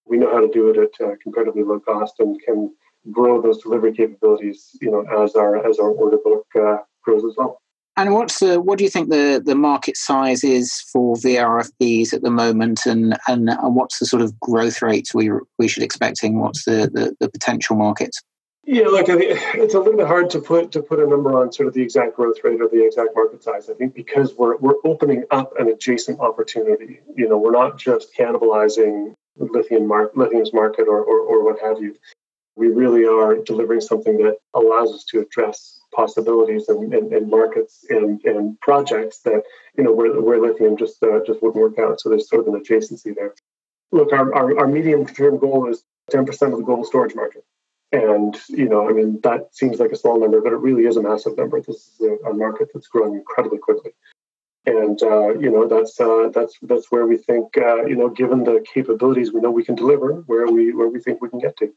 We 0.06 0.18
know 0.18 0.30
how 0.30 0.40
to 0.40 0.48
do 0.48 0.70
it 0.70 0.76
at 0.76 1.06
uh, 1.06 1.14
comparatively 1.22 1.62
low 1.62 1.78
cost 1.78 2.18
and 2.18 2.40
can 2.42 2.74
grow 3.12 3.40
those 3.40 3.62
delivery 3.62 3.92
capabilities, 3.92 4.76
you 4.80 4.90
know, 4.90 5.02
as 5.24 5.36
our 5.36 5.64
as 5.68 5.78
our 5.78 5.90
order 5.90 6.18
book 6.18 6.46
uh, 6.56 6.78
grows 7.02 7.24
as 7.24 7.34
well. 7.36 7.60
And 7.96 8.14
what's 8.14 8.40
the 8.40 8.60
what 8.60 8.78
do 8.78 8.84
you 8.84 8.90
think 8.90 9.10
the, 9.10 9.42
the 9.44 9.54
market 9.54 9.96
size 9.96 10.42
is 10.42 10.80
for 10.92 11.16
VRFBs 11.16 12.14
at 12.14 12.22
the 12.22 12.30
moment, 12.30 12.86
and, 12.86 13.16
and 13.28 13.50
and 13.50 13.76
what's 13.76 13.98
the 13.98 14.06
sort 14.06 14.22
of 14.22 14.38
growth 14.40 14.80
rates 14.80 15.14
we 15.14 15.30
we 15.58 15.68
should 15.68 15.82
expecting? 15.82 16.40
What's 16.40 16.64
the, 16.64 16.90
the, 16.92 17.14
the 17.20 17.28
potential 17.28 17.76
market? 17.76 18.16
Yeah, 18.64 18.88
like 18.88 19.08
I 19.08 19.16
think 19.16 19.40
it's 19.54 19.74
a 19.74 19.78
little 19.78 19.96
bit 19.96 20.06
hard 20.06 20.30
to 20.30 20.40
put 20.40 20.72
to 20.72 20.82
put 20.82 21.00
a 21.00 21.06
number 21.06 21.38
on 21.38 21.52
sort 21.52 21.68
of 21.68 21.74
the 21.74 21.82
exact 21.82 22.16
growth 22.16 22.36
rate 22.44 22.60
or 22.60 22.68
the 22.68 22.84
exact 22.84 23.10
market 23.14 23.42
size. 23.42 23.68
I 23.70 23.74
think 23.74 23.94
because 23.94 24.34
we're 24.34 24.56
we're 24.56 24.80
opening 24.84 25.24
up 25.30 25.52
an 25.58 25.68
adjacent 25.68 26.20
opportunity. 26.20 27.00
You 27.16 27.28
know, 27.28 27.38
we're 27.38 27.52
not 27.52 27.78
just 27.78 28.14
cannibalizing 28.16 29.14
lithium 29.36 29.86
mar- 29.86 30.10
lithium's 30.14 30.52
market 30.52 30.86
or, 30.88 31.02
or 31.02 31.20
or 31.20 31.44
what 31.44 31.60
have 31.60 31.80
you 31.80 31.96
we 32.60 32.68
really 32.68 33.06
are 33.06 33.36
delivering 33.42 33.80
something 33.80 34.18
that 34.18 34.36
allows 34.54 34.92
us 34.92 35.04
to 35.04 35.20
address 35.20 35.80
possibilities 35.94 36.68
and, 36.68 36.92
and, 36.92 37.12
and 37.12 37.30
markets 37.30 37.84
and, 37.88 38.22
and 38.24 38.60
projects 38.60 39.20
that 39.20 39.42
you 39.76 39.82
know 39.82 39.92
where, 39.92 40.20
where 40.20 40.40
lithium 40.40 40.76
just 40.76 41.02
uh, 41.02 41.20
just 41.26 41.42
wouldn't 41.42 41.56
work 41.56 41.78
out. 41.78 42.00
So 42.00 42.10
there's 42.10 42.28
sort 42.28 42.46
of 42.46 42.52
an 42.52 42.60
adjacency 42.60 43.14
there. 43.14 43.34
Look, 43.92 44.12
our, 44.12 44.34
our, 44.34 44.58
our 44.60 44.66
medium 44.68 45.06
term 45.06 45.38
goal 45.38 45.68
is 45.68 45.82
10% 46.12 46.28
of 46.28 46.58
the 46.58 46.64
global 46.64 46.84
storage 46.84 47.14
market. 47.14 47.44
And, 47.92 48.36
you 48.48 48.68
know, 48.68 48.88
I 48.88 48.92
mean, 48.92 49.20
that 49.22 49.54
seems 49.54 49.80
like 49.80 49.90
a 49.90 49.96
small 49.96 50.20
number, 50.20 50.40
but 50.40 50.52
it 50.52 50.56
really 50.56 50.84
is 50.84 50.96
a 50.96 51.02
massive 51.02 51.36
number. 51.36 51.60
This 51.60 51.76
is 51.76 52.00
a, 52.00 52.30
a 52.30 52.34
market 52.34 52.68
that's 52.72 52.86
growing 52.86 53.14
incredibly 53.14 53.58
quickly. 53.58 53.90
And, 54.66 55.02
uh, 55.02 55.38
you 55.38 55.50
know, 55.50 55.66
that's, 55.66 55.98
uh, 55.98 56.28
that's, 56.32 56.54
that's 56.62 56.92
where 56.92 57.06
we 57.06 57.16
think, 57.16 57.56
uh, 57.56 57.86
you 57.86 57.96
know, 57.96 58.08
given 58.08 58.44
the 58.44 58.64
capabilities 58.72 59.32
we 59.32 59.40
know 59.40 59.50
we 59.50 59.64
can 59.64 59.74
deliver, 59.74 60.22
where 60.26 60.46
we, 60.46 60.72
where 60.72 60.88
we 60.88 61.00
think 61.00 61.20
we 61.20 61.30
can 61.30 61.40
get 61.40 61.56
to. 61.58 61.72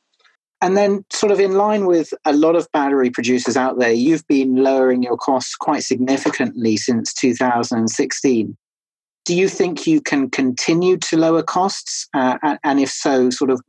And 0.62 0.78
then, 0.78 1.04
sort 1.12 1.32
of 1.32 1.42
in 1.42 1.54
line 1.54 1.88
with 1.88 2.14
a 2.24 2.32
lot 2.32 2.56
of 2.56 2.72
battery 2.72 3.10
producers 3.10 3.58
out 3.58 3.80
there, 3.80 3.92
you've 3.92 4.26
been 4.28 4.56
lowering 4.56 5.04
your 5.04 5.18
costs 5.18 5.56
quite 5.56 5.84
significantly 5.84 6.78
since 6.78 7.14
2016. 7.14 8.56
Do 9.26 9.36
you 9.36 9.50
think 9.50 9.88
you 9.88 10.00
can 10.00 10.30
continue 10.30 10.98
to 10.98 11.18
lower 11.18 11.44
costs? 11.44 12.08
Uh, 12.14 12.58
and 12.64 12.80
if 12.80 12.90
so, 12.90 13.30
sort 13.30 13.50
of 13.50 13.62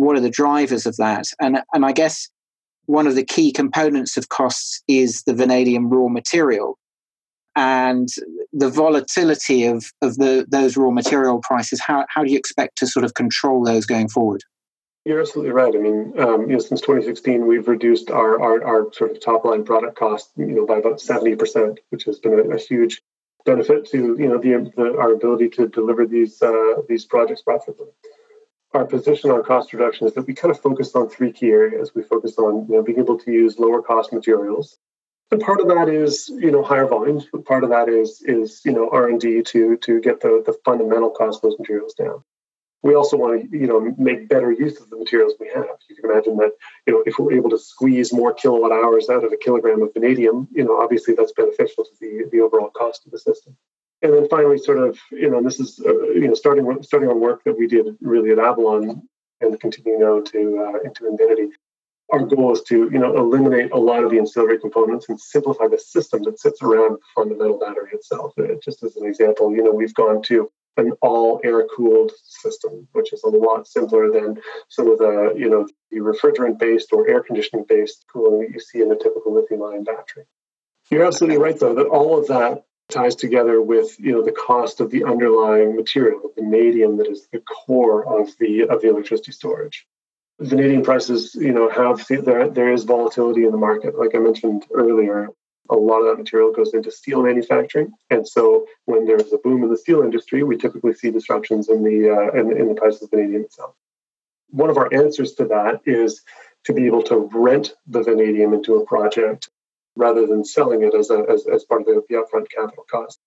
what 0.00 0.16
are 0.16 0.20
the 0.20 0.30
drivers 0.30 0.86
of 0.86 0.96
that? 0.96 1.26
And, 1.40 1.62
and 1.72 1.84
I 1.84 1.92
guess 1.92 2.28
one 2.86 3.06
of 3.06 3.14
the 3.14 3.24
key 3.24 3.52
components 3.52 4.16
of 4.16 4.28
costs 4.28 4.82
is 4.88 5.22
the 5.22 5.34
vanadium 5.34 5.88
raw 5.90 6.08
material. 6.08 6.78
And 7.56 8.08
the 8.52 8.70
volatility 8.70 9.64
of, 9.64 9.84
of 10.02 10.16
the, 10.16 10.46
those 10.48 10.76
raw 10.76 10.90
material 10.90 11.40
prices, 11.42 11.80
how, 11.80 12.06
how 12.08 12.24
do 12.24 12.30
you 12.30 12.38
expect 12.38 12.78
to 12.78 12.86
sort 12.86 13.04
of 13.04 13.14
control 13.14 13.64
those 13.64 13.86
going 13.86 14.08
forward? 14.08 14.42
You're 15.04 15.20
absolutely 15.20 15.52
right. 15.52 15.74
I 15.74 15.78
mean, 15.78 16.14
um, 16.18 16.42
you 16.42 16.54
know, 16.54 16.58
since 16.58 16.80
2016, 16.80 17.46
we've 17.46 17.66
reduced 17.66 18.10
our, 18.10 18.40
our, 18.40 18.64
our 18.64 18.92
sort 18.92 19.10
of 19.10 19.20
top 19.20 19.44
line 19.44 19.64
product 19.64 19.96
cost, 19.96 20.30
you 20.36 20.46
know, 20.46 20.66
by 20.66 20.76
about 20.76 20.98
70%, 20.98 21.78
which 21.88 22.04
has 22.04 22.18
been 22.18 22.34
a, 22.34 22.54
a 22.54 22.58
huge 22.58 23.02
benefit 23.44 23.86
to 23.90 24.16
you 24.18 24.28
know 24.28 24.38
the, 24.38 24.70
the, 24.76 24.98
our 24.98 25.12
ability 25.12 25.48
to 25.48 25.68
deliver 25.68 26.06
these 26.06 26.42
uh, 26.42 26.82
these 26.88 27.04
projects 27.04 27.42
profitably. 27.42 27.88
Our 28.72 28.84
position 28.84 29.30
on 29.30 29.42
cost 29.42 29.72
reduction 29.72 30.06
is 30.06 30.14
that 30.14 30.26
we 30.26 30.34
kind 30.34 30.54
of 30.54 30.60
focus 30.60 30.94
on 30.94 31.08
three 31.08 31.32
key 31.32 31.48
areas. 31.48 31.92
We 31.94 32.02
focus 32.02 32.38
on 32.38 32.66
you 32.68 32.76
know 32.76 32.82
being 32.82 33.00
able 33.00 33.18
to 33.18 33.32
use 33.32 33.58
lower 33.58 33.82
cost 33.82 34.12
materials, 34.12 34.78
and 35.32 35.40
part 35.40 35.60
of 35.60 35.66
that 35.68 35.88
is 35.88 36.28
you 36.28 36.52
know 36.52 36.62
higher 36.62 36.86
volumes, 36.86 37.26
but 37.32 37.44
part 37.44 37.64
of 37.64 37.70
that 37.70 37.88
is 37.88 38.22
is 38.22 38.60
you 38.64 38.72
know 38.72 38.88
R 38.90 39.08
and 39.08 39.20
D 39.20 39.42
to 39.42 39.76
to 39.76 40.00
get 40.00 40.20
the 40.20 40.42
the 40.46 40.56
fundamental 40.64 41.10
cost 41.10 41.38
of 41.38 41.50
those 41.50 41.58
materials 41.58 41.94
down. 41.94 42.22
We 42.82 42.94
also 42.94 43.16
want 43.16 43.50
to 43.50 43.58
you 43.58 43.66
know 43.66 43.92
make 43.98 44.28
better 44.28 44.52
use 44.52 44.80
of 44.80 44.88
the 44.88 44.96
materials 44.96 45.34
we 45.40 45.50
have. 45.52 45.66
You 45.88 45.96
can 45.96 46.08
imagine 46.08 46.36
that 46.36 46.52
you 46.86 46.92
know 46.92 47.02
if 47.06 47.18
we're 47.18 47.32
able 47.32 47.50
to 47.50 47.58
squeeze 47.58 48.12
more 48.12 48.32
kilowatt 48.32 48.70
hours 48.70 49.10
out 49.10 49.24
of 49.24 49.32
a 49.32 49.36
kilogram 49.36 49.82
of 49.82 49.92
vanadium 49.94 50.46
you 50.52 50.62
know 50.62 50.80
obviously 50.80 51.14
that's 51.14 51.32
beneficial 51.32 51.84
to 51.84 51.90
the 52.00 52.28
the 52.30 52.40
overall 52.40 52.70
cost 52.70 53.04
of 53.04 53.10
the 53.10 53.18
system 53.18 53.56
and 54.02 54.12
then 54.12 54.28
finally 54.28 54.58
sort 54.58 54.78
of 54.78 54.98
you 55.10 55.30
know 55.30 55.42
this 55.42 55.60
is 55.60 55.80
uh, 55.84 56.02
you 56.10 56.28
know 56.28 56.34
starting 56.34 56.82
starting 56.82 57.08
on 57.08 57.20
work 57.20 57.42
that 57.44 57.58
we 57.58 57.66
did 57.66 57.86
really 58.00 58.30
at 58.30 58.38
avalon 58.38 59.02
and 59.40 59.60
continuing 59.60 60.00
now 60.00 60.20
to 60.20 60.58
uh, 60.58 60.78
into 60.84 61.06
invinity 61.06 61.48
our 62.12 62.24
goal 62.24 62.52
is 62.52 62.62
to 62.62 62.90
you 62.92 62.98
know 62.98 63.16
eliminate 63.16 63.70
a 63.72 63.78
lot 63.78 64.02
of 64.02 64.10
the 64.10 64.18
ancillary 64.18 64.58
components 64.58 65.08
and 65.08 65.20
simplify 65.20 65.66
the 65.68 65.78
system 65.78 66.22
that 66.22 66.38
sits 66.38 66.62
around 66.62 66.92
the 66.92 66.98
fundamental 67.14 67.58
battery 67.58 67.90
itself 67.92 68.32
uh, 68.38 68.54
just 68.62 68.82
as 68.82 68.96
an 68.96 69.06
example 69.06 69.54
you 69.54 69.62
know 69.62 69.72
we've 69.72 69.94
gone 69.94 70.22
to 70.22 70.50
an 70.76 70.92
all 71.02 71.40
air 71.44 71.66
cooled 71.76 72.12
system, 72.24 72.88
which 72.92 73.12
is 73.12 73.22
a 73.22 73.28
lot 73.28 73.66
simpler 73.66 74.10
than 74.10 74.40
some 74.68 74.90
of 74.90 74.98
the, 74.98 75.34
you 75.36 75.48
know, 75.48 75.68
the 75.90 75.98
refrigerant 75.98 76.58
based 76.58 76.92
or 76.92 77.08
air 77.08 77.22
conditioning 77.22 77.64
based 77.68 78.04
cooling 78.12 78.40
that 78.40 78.50
you 78.50 78.60
see 78.60 78.80
in 78.80 78.90
a 78.90 78.96
typical 78.96 79.34
lithium 79.34 79.62
ion 79.62 79.84
battery. 79.84 80.24
You're 80.90 81.04
absolutely 81.04 81.38
right, 81.38 81.58
though, 81.58 81.74
that 81.74 81.86
all 81.86 82.18
of 82.18 82.28
that 82.28 82.64
ties 82.90 83.14
together 83.14 83.60
with 83.62 83.98
you 83.98 84.12
know 84.12 84.22
the 84.22 84.32
cost 84.32 84.80
of 84.80 84.90
the 84.90 85.04
underlying 85.04 85.76
material, 85.76 86.20
the 86.22 86.42
vanadium 86.42 86.96
that 86.98 87.08
is 87.08 87.28
the 87.32 87.40
core 87.40 88.04
of 88.20 88.30
the 88.38 88.62
of 88.62 88.82
the 88.82 88.88
electricity 88.88 89.32
storage. 89.32 89.86
Vanadium 90.38 90.82
prices, 90.82 91.34
you 91.34 91.52
know, 91.52 91.68
have 91.68 92.06
there 92.08 92.48
there 92.48 92.72
is 92.72 92.84
volatility 92.84 93.44
in 93.44 93.52
the 93.52 93.58
market. 93.58 93.98
Like 93.98 94.14
I 94.14 94.18
mentioned 94.18 94.64
earlier, 94.74 95.28
a 95.70 95.76
lot 95.76 96.00
of 96.00 96.06
that 96.06 96.22
material 96.22 96.52
goes 96.52 96.74
into 96.74 96.90
steel 96.90 97.22
manufacturing. 97.22 97.92
And 98.10 98.26
so 98.26 98.66
when 98.86 99.06
there's 99.06 99.32
a 99.32 99.38
boom 99.38 99.62
in 99.62 99.70
the 99.70 99.76
steel 99.76 100.02
industry, 100.02 100.42
we 100.42 100.56
typically 100.56 100.94
see 100.94 101.10
disruptions 101.10 101.68
in 101.68 101.82
the 101.82 102.10
uh, 102.10 102.38
in, 102.38 102.56
in 102.56 102.68
the 102.68 102.74
price 102.74 103.00
of 103.00 103.10
vanadium 103.10 103.42
itself. 103.42 103.74
One 104.48 104.70
of 104.70 104.76
our 104.76 104.92
answers 104.92 105.34
to 105.34 105.44
that 105.46 105.80
is 105.84 106.22
to 106.64 106.72
be 106.72 106.86
able 106.86 107.02
to 107.04 107.30
rent 107.32 107.74
the 107.86 108.02
vanadium 108.02 108.52
into 108.52 108.76
a 108.76 108.84
project 108.84 109.48
rather 109.96 110.26
than 110.26 110.44
selling 110.44 110.82
it 110.82 110.94
as, 110.94 111.10
a, 111.10 111.24
as, 111.28 111.46
as 111.46 111.64
part 111.64 111.82
of 111.82 111.86
the, 111.86 112.02
the 112.08 112.16
upfront 112.16 112.46
capital 112.50 112.84
cost. 112.90 113.18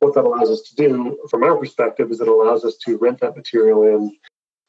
What 0.00 0.14
that 0.14 0.24
allows 0.24 0.50
us 0.50 0.62
to 0.62 0.74
do, 0.74 1.18
from 1.30 1.44
our 1.44 1.56
perspective, 1.56 2.10
is 2.10 2.20
it 2.20 2.28
allows 2.28 2.64
us 2.64 2.76
to 2.84 2.98
rent 2.98 3.20
that 3.20 3.36
material 3.36 3.82
in 3.84 4.16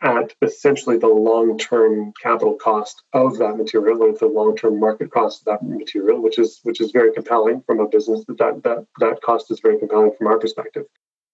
at 0.02 0.34
essentially 0.42 0.98
the 0.98 1.08
long-term 1.08 2.14
capital 2.22 2.56
cost 2.56 3.02
of 3.14 3.38
that 3.38 3.58
material 3.58 4.04
or 4.04 4.14
the 4.14 4.28
long-term 4.28 4.80
market 4.80 5.12
cost 5.12 5.42
of 5.42 5.46
that 5.46 5.68
material, 5.68 6.22
which 6.22 6.38
is 6.38 6.60
which 6.64 6.82
is 6.82 6.92
very 6.92 7.14
compelling 7.14 7.62
from 7.66 7.80
a 7.80 7.88
business 7.88 8.24
that 8.28 8.62
that, 8.64 8.86
that 9.00 9.22
cost 9.22 9.50
is 9.52 9.60
very 9.62 9.80
compelling 9.80 10.12
from 10.18 10.28
our 10.28 10.38
perspective. 10.38 10.86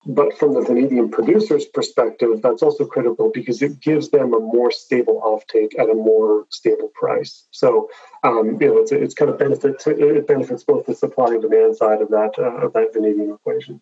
But 0.06 0.36
from 0.38 0.54
the 0.56 0.62
vanadium 0.62 1.12
producer's 1.12 1.66
perspective, 1.66 2.42
that's 2.42 2.64
also 2.64 2.86
critical 2.86 3.30
because 3.32 3.62
it 3.62 3.80
gives 3.80 4.10
them 4.10 4.34
a 4.34 4.40
more 4.40 4.72
stable 4.72 5.22
offtake 5.24 5.78
at 5.78 5.90
a 5.90 5.94
more 5.94 6.48
stable 6.50 6.92
price. 6.96 7.46
So, 7.52 7.88
um, 8.24 8.58
you 8.60 8.68
know, 8.68 8.78
it's, 8.80 8.92
it's 8.92 9.14
kind 9.14 9.30
of 9.30 9.38
benefit 9.38 9.80
to, 9.82 10.18
it 10.18 10.28
benefits 10.28 10.64
both 10.64 10.88
the 10.88 10.96
supply 10.96 11.28
and 11.28 11.42
demand 11.42 11.78
side 11.78 12.02
of 12.02 12.10
that 12.10 12.34
uh, 12.40 12.66
of 12.66 12.74
that 12.74 12.94
vanadium 12.94 13.32
equation. 13.32 13.80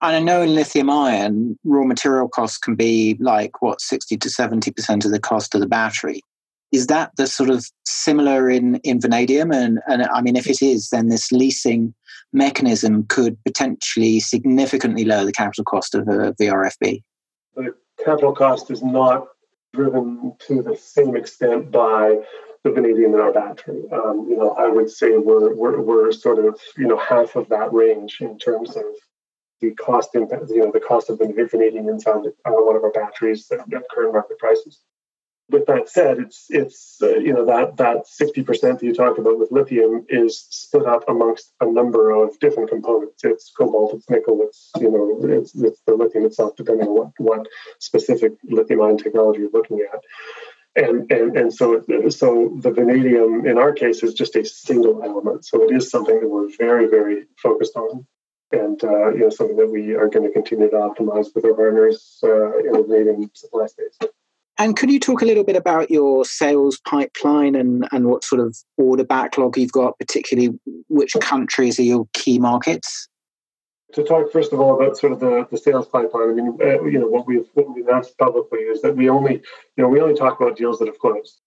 And 0.00 0.16
I 0.16 0.20
know 0.20 0.42
in 0.42 0.54
lithium 0.54 0.90
ion, 0.90 1.58
raw 1.64 1.84
material 1.84 2.28
costs 2.28 2.58
can 2.58 2.76
be 2.76 3.16
like 3.18 3.62
what, 3.62 3.80
60 3.80 4.16
to 4.18 4.28
70% 4.28 5.04
of 5.04 5.10
the 5.10 5.18
cost 5.18 5.54
of 5.54 5.60
the 5.60 5.66
battery. 5.66 6.20
Is 6.72 6.86
that 6.88 7.12
the 7.16 7.26
sort 7.26 7.50
of 7.50 7.66
similar 7.84 8.50
in, 8.50 8.76
in 8.76 9.00
vanadium? 9.00 9.52
And, 9.52 9.80
and 9.86 10.02
I 10.02 10.20
mean, 10.20 10.36
if 10.36 10.46
it 10.46 10.62
is, 10.62 10.90
then 10.90 11.08
this 11.08 11.32
leasing 11.32 11.94
mechanism 12.32 13.04
could 13.06 13.42
potentially 13.44 14.20
significantly 14.20 15.04
lower 15.04 15.24
the 15.24 15.32
capital 15.32 15.64
cost 15.64 15.94
of 15.94 16.06
a 16.08 16.34
VRFB. 16.34 17.02
The 17.56 17.74
capital 18.04 18.34
cost 18.34 18.70
is 18.70 18.82
not 18.82 19.28
driven 19.74 20.34
to 20.46 20.62
the 20.62 20.76
same 20.76 21.16
extent 21.16 21.70
by 21.70 22.18
the 22.64 22.70
vanadium 22.70 23.14
in 23.14 23.20
our 23.20 23.32
battery. 23.32 23.82
Um, 23.92 24.26
you 24.28 24.36
know, 24.36 24.50
I 24.50 24.68
would 24.68 24.90
say 24.90 25.16
we're, 25.16 25.54
we're, 25.54 25.80
we're 25.80 26.12
sort 26.12 26.44
of, 26.44 26.60
you 26.76 26.86
know, 26.86 26.98
half 26.98 27.36
of 27.36 27.48
that 27.48 27.72
range 27.72 28.18
in 28.20 28.38
terms 28.38 28.76
of 28.76 28.84
the 29.60 29.72
cost 29.74 30.14
impact, 30.14 30.44
you 30.50 30.58
know, 30.58 30.70
the 30.72 30.80
cost 30.80 31.10
of 31.10 31.18
the 31.18 31.48
vanadium 31.50 31.88
inside 31.88 32.26
uh, 32.26 32.50
one 32.50 32.76
of 32.76 32.84
our 32.84 32.92
batteries 32.92 33.50
at, 33.50 33.60
at, 33.60 33.88
current 33.90 34.12
market 34.12 34.38
prices. 34.38 34.80
With 35.50 35.66
that 35.66 35.88
said, 35.88 36.18
it's 36.18 36.46
it's 36.50 36.98
uh, 37.02 37.16
you 37.16 37.32
know 37.32 37.46
that 37.46 37.76
that 37.78 38.06
sixty 38.06 38.42
percent 38.42 38.80
that 38.80 38.86
you 38.86 38.94
talked 38.94 39.18
about 39.18 39.38
with 39.38 39.50
lithium 39.50 40.04
is 40.08 40.46
split 40.50 40.86
up 40.86 41.08
amongst 41.08 41.52
a 41.60 41.66
number 41.66 42.10
of 42.10 42.38
different 42.38 42.68
components. 42.68 43.24
It's 43.24 43.50
cobalt, 43.50 43.94
it's 43.94 44.10
nickel, 44.10 44.40
it's 44.42 44.70
you 44.78 44.90
know 44.90 45.18
it's, 45.36 45.54
it's 45.54 45.80
the 45.86 45.94
lithium 45.94 46.26
itself, 46.26 46.56
depending 46.56 46.88
on 46.88 46.94
what 46.94 47.10
what 47.18 47.46
specific 47.78 48.32
lithium 48.44 48.82
ion 48.82 48.98
technology 48.98 49.40
you're 49.40 49.50
looking 49.50 49.80
at 49.92 50.00
and 50.76 51.10
and 51.10 51.36
and 51.36 51.52
so 51.52 51.82
so 52.10 52.56
the 52.60 52.70
vanadium 52.70 53.46
in 53.46 53.56
our 53.56 53.72
case 53.72 54.02
is 54.02 54.12
just 54.12 54.36
a 54.36 54.44
single 54.44 55.02
element 55.02 55.44
so 55.44 55.62
it 55.64 55.74
is 55.74 55.90
something 55.90 56.20
that 56.20 56.28
we're 56.28 56.50
very 56.58 56.86
very 56.86 57.24
focused 57.42 57.74
on 57.74 58.06
and 58.52 58.82
uh, 58.84 59.10
you 59.10 59.20
know 59.20 59.30
something 59.30 59.56
that 59.56 59.70
we 59.70 59.94
are 59.94 60.08
going 60.08 60.26
to 60.26 60.32
continue 60.32 60.70
to 60.70 60.76
optimize 60.76 61.34
with 61.34 61.44
our 61.44 61.54
partners 61.54 62.18
uh, 62.22 62.58
in 62.58 62.72
the 62.72 62.82
vanadium 62.82 63.30
supply 63.34 63.66
space. 63.66 63.96
And 64.58 64.76
could 64.76 64.90
you 64.90 64.98
talk 64.98 65.22
a 65.22 65.24
little 65.24 65.44
bit 65.44 65.54
about 65.54 65.88
your 65.88 66.24
sales 66.24 66.80
pipeline 66.80 67.54
and, 67.54 67.86
and 67.92 68.06
what 68.06 68.24
sort 68.24 68.40
of 68.40 68.56
order 68.76 69.04
backlog 69.04 69.56
you've 69.56 69.70
got, 69.70 69.96
particularly 70.00 70.58
which 70.88 71.12
countries 71.20 71.78
are 71.78 71.84
your 71.84 72.08
key 72.12 72.40
markets? 72.40 73.08
To 73.94 74.02
talk 74.02 74.32
first 74.32 74.52
of 74.52 74.60
all 74.60 74.74
about 74.74 74.98
sort 74.98 75.12
of 75.12 75.20
the, 75.20 75.46
the 75.50 75.56
sales 75.56 75.86
pipeline, 75.86 76.30
I 76.30 76.32
mean, 76.32 76.58
uh, 76.60 76.82
you 76.82 76.98
know, 76.98 77.06
what 77.06 77.26
we've 77.26 77.46
what 77.54 77.74
we've 77.74 77.86
announced 77.86 78.18
publicly 78.18 78.58
is 78.58 78.82
that 78.82 78.96
we 78.96 79.08
only, 79.08 79.34
you 79.34 79.82
know, 79.82 79.88
we 79.88 80.00
only 80.00 80.14
talk 80.14 80.38
about 80.40 80.56
deals 80.56 80.78
that 80.80 80.88
have 80.88 80.98
closed, 80.98 81.40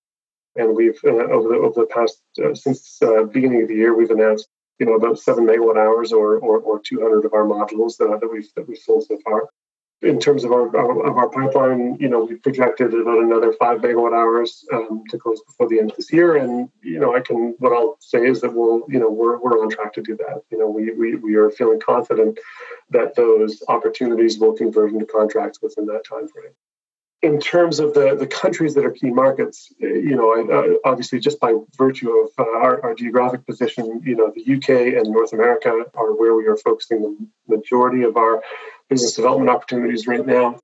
and 0.55 0.75
we've 0.75 0.99
uh, 1.05 1.09
over 1.09 1.49
the 1.49 1.55
over 1.55 1.81
the 1.81 1.85
past 1.85 2.19
uh, 2.43 2.55
since 2.55 2.97
uh, 3.03 3.23
beginning 3.25 3.61
of 3.61 3.67
the 3.67 3.75
year, 3.75 3.95
we've 3.95 4.09
announced, 4.09 4.47
you 4.79 4.87
know, 4.87 4.95
about 4.95 5.19
seven 5.19 5.45
megawatt 5.45 5.77
hours 5.77 6.11
or 6.11 6.37
or, 6.39 6.57
or 6.61 6.79
200 6.79 7.25
of 7.25 7.33
our 7.33 7.43
modules 7.43 7.97
that, 7.97 8.17
that 8.19 8.31
we've 8.31 8.51
that 8.55 8.67
we've 8.67 8.79
sold 8.79 9.05
so 9.05 9.19
far 9.23 9.49
in 10.01 10.19
terms 10.19 10.43
of 10.43 10.51
our, 10.51 10.67
of 10.67 11.17
our 11.17 11.29
pipeline, 11.29 11.95
you 11.99 12.09
know, 12.09 12.23
we 12.25 12.35
projected 12.35 12.93
about 12.93 13.19
another 13.19 13.53
five 13.53 13.81
megawatt 13.81 14.13
hours 14.13 14.65
um, 14.73 15.03
to 15.09 15.17
close 15.17 15.41
before 15.43 15.67
the 15.69 15.79
end 15.79 15.91
of 15.91 15.97
this 15.97 16.11
year. 16.11 16.37
And, 16.37 16.69
you 16.81 16.99
know, 16.99 17.15
I 17.15 17.19
can, 17.19 17.55
what 17.59 17.71
I'll 17.71 17.97
say 17.99 18.25
is 18.25 18.41
that 18.41 18.53
we'll, 18.53 18.81
you 18.89 18.99
know, 18.99 19.09
we're, 19.09 19.37
we're 19.37 19.61
on 19.61 19.69
track 19.69 19.93
to 19.93 20.01
do 20.01 20.17
that. 20.17 20.41
You 20.49 20.57
know, 20.57 20.69
we, 20.69 20.91
we, 20.91 21.15
we 21.15 21.35
are 21.35 21.51
feeling 21.51 21.79
confident 21.79 22.39
that 22.89 23.15
those 23.15 23.61
opportunities 23.67 24.39
will 24.39 24.53
convert 24.53 24.91
into 24.91 25.05
contracts 25.05 25.59
within 25.61 25.85
that 25.87 26.03
time 26.03 26.27
frame. 26.27 26.53
In 27.21 27.39
terms 27.39 27.79
of 27.79 27.93
the, 27.93 28.15
the 28.15 28.25
countries 28.25 28.73
that 28.73 28.83
are 28.83 28.91
key 28.91 29.11
markets, 29.11 29.71
you 29.79 30.15
know, 30.15 30.33
uh, 30.33 30.89
obviously 30.89 31.19
just 31.19 31.39
by 31.39 31.55
virtue 31.77 32.09
of 32.09 32.29
uh, 32.39 32.43
our, 32.43 32.81
our 32.83 32.95
geographic 32.95 33.45
position, 33.45 34.01
you 34.03 34.15
know, 34.15 34.33
the 34.33 34.55
UK 34.55 34.97
and 34.97 35.11
North 35.11 35.31
America 35.31 35.85
are 35.93 36.13
where 36.13 36.35
we 36.35 36.47
are 36.47 36.57
focusing 36.57 37.01
the 37.01 37.55
majority 37.55 38.03
of 38.03 38.17
our 38.17 38.41
business 38.89 39.13
development 39.13 39.51
opportunities 39.51 40.07
right 40.07 40.25
now. 40.25 40.59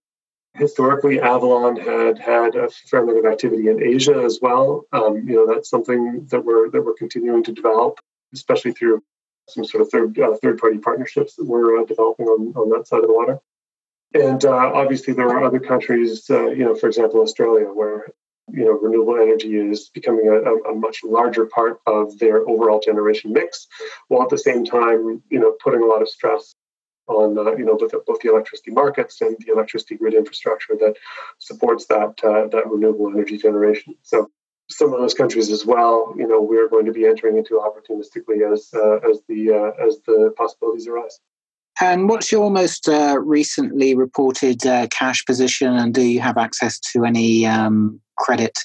Historically, 0.56 1.22
Avalon 1.22 1.76
had 1.76 2.18
had 2.18 2.56
a 2.56 2.70
fair 2.70 3.04
amount 3.04 3.20
of 3.20 3.26
activity 3.26 3.70
in 3.70 3.84
Asia 3.84 4.24
as 4.26 4.40
well. 4.42 4.86
Um, 4.92 5.28
you 5.30 5.36
know, 5.36 5.54
that's 5.54 5.70
something 5.70 6.26
that 6.32 6.44
we're 6.44 6.72
that 6.72 6.84
we're 6.84 6.96
continuing 6.96 7.44
to 7.44 7.52
develop, 7.52 8.00
especially 8.34 8.72
through 8.72 9.04
some 9.48 9.64
sort 9.64 9.82
of 9.82 9.90
third 9.90 10.18
uh, 10.20 10.36
third 10.42 10.58
party 10.58 10.80
partnerships 10.80 11.36
that 11.36 11.46
we're 11.46 11.80
uh, 11.80 11.86
developing 11.86 12.26
on, 12.26 12.54
on 12.56 12.70
that 12.70 12.88
side 12.88 13.02
of 13.02 13.08
the 13.08 13.14
water. 13.14 13.40
And 14.14 14.44
uh, 14.46 14.72
obviously, 14.74 15.14
there 15.14 15.28
are 15.28 15.44
other 15.44 15.60
countries, 15.60 16.30
uh, 16.30 16.48
you 16.48 16.64
know, 16.64 16.76
for 16.76 16.88
example, 16.88 17.22
Australia, 17.22 17.66
where 17.66 18.14
you 18.50 18.64
know 18.64 18.72
renewable 18.72 19.16
energy 19.16 19.56
is 19.58 19.90
becoming 19.90 20.28
a, 20.30 20.72
a, 20.72 20.76
much 20.76 21.04
larger 21.04 21.46
part 21.46 21.82
of 21.86 22.18
their 22.18 22.48
overall 22.48 22.80
generation 22.80 23.34
mix, 23.34 23.68
while 24.08 24.24
at 24.24 24.30
the 24.30 24.38
same 24.38 24.64
time, 24.64 25.22
you 25.30 25.40
know, 25.40 25.54
putting 25.62 25.82
a 25.82 25.86
lot 25.86 26.02
of 26.02 26.08
stress 26.08 26.56
on 27.08 27.38
uh, 27.38 27.56
you 27.58 27.66
know 27.66 27.76
both, 27.76 27.92
both 28.06 28.20
the 28.22 28.30
electricity 28.30 28.72
markets 28.72 29.22
and 29.22 29.36
the 29.40 29.52
electricity 29.52 29.96
grid 29.96 30.14
infrastructure 30.14 30.76
that 30.76 30.96
supports 31.40 31.86
that 31.88 32.20
uh, 32.24 32.48
that 32.48 32.70
renewable 32.70 33.10
energy 33.10 33.38
generation. 33.38 33.96
So 34.04 34.30
some 34.70 34.94
of 34.94 35.00
those 35.00 35.14
countries 35.14 35.50
as 35.50 35.66
well, 35.66 36.14
you 36.18 36.28
know, 36.28 36.42
we're 36.42 36.68
going 36.68 36.86
to 36.86 36.92
be 36.92 37.06
entering 37.06 37.38
into 37.38 37.62
opportunistically 37.62 38.52
as 38.52 38.70
uh, 38.74 39.00
as 39.10 39.22
the 39.28 39.52
uh, 39.52 39.86
as 39.86 40.00
the 40.06 40.34
possibilities 40.38 40.88
arise. 40.88 41.20
And 41.80 42.10
what's 42.10 42.32
your 42.32 42.50
most 42.50 42.90
uh, 42.90 43.20
recently 43.20 43.96
reported 43.96 44.66
uh, 44.66 44.88
cash 44.88 45.24
position, 45.26 45.74
and 45.74 45.94
do 45.94 46.02
you 46.02 46.20
have 46.22 46.38
access 46.38 46.80
to 46.94 47.06
any 47.06 47.46
um, 47.46 48.00
credit 48.18 48.58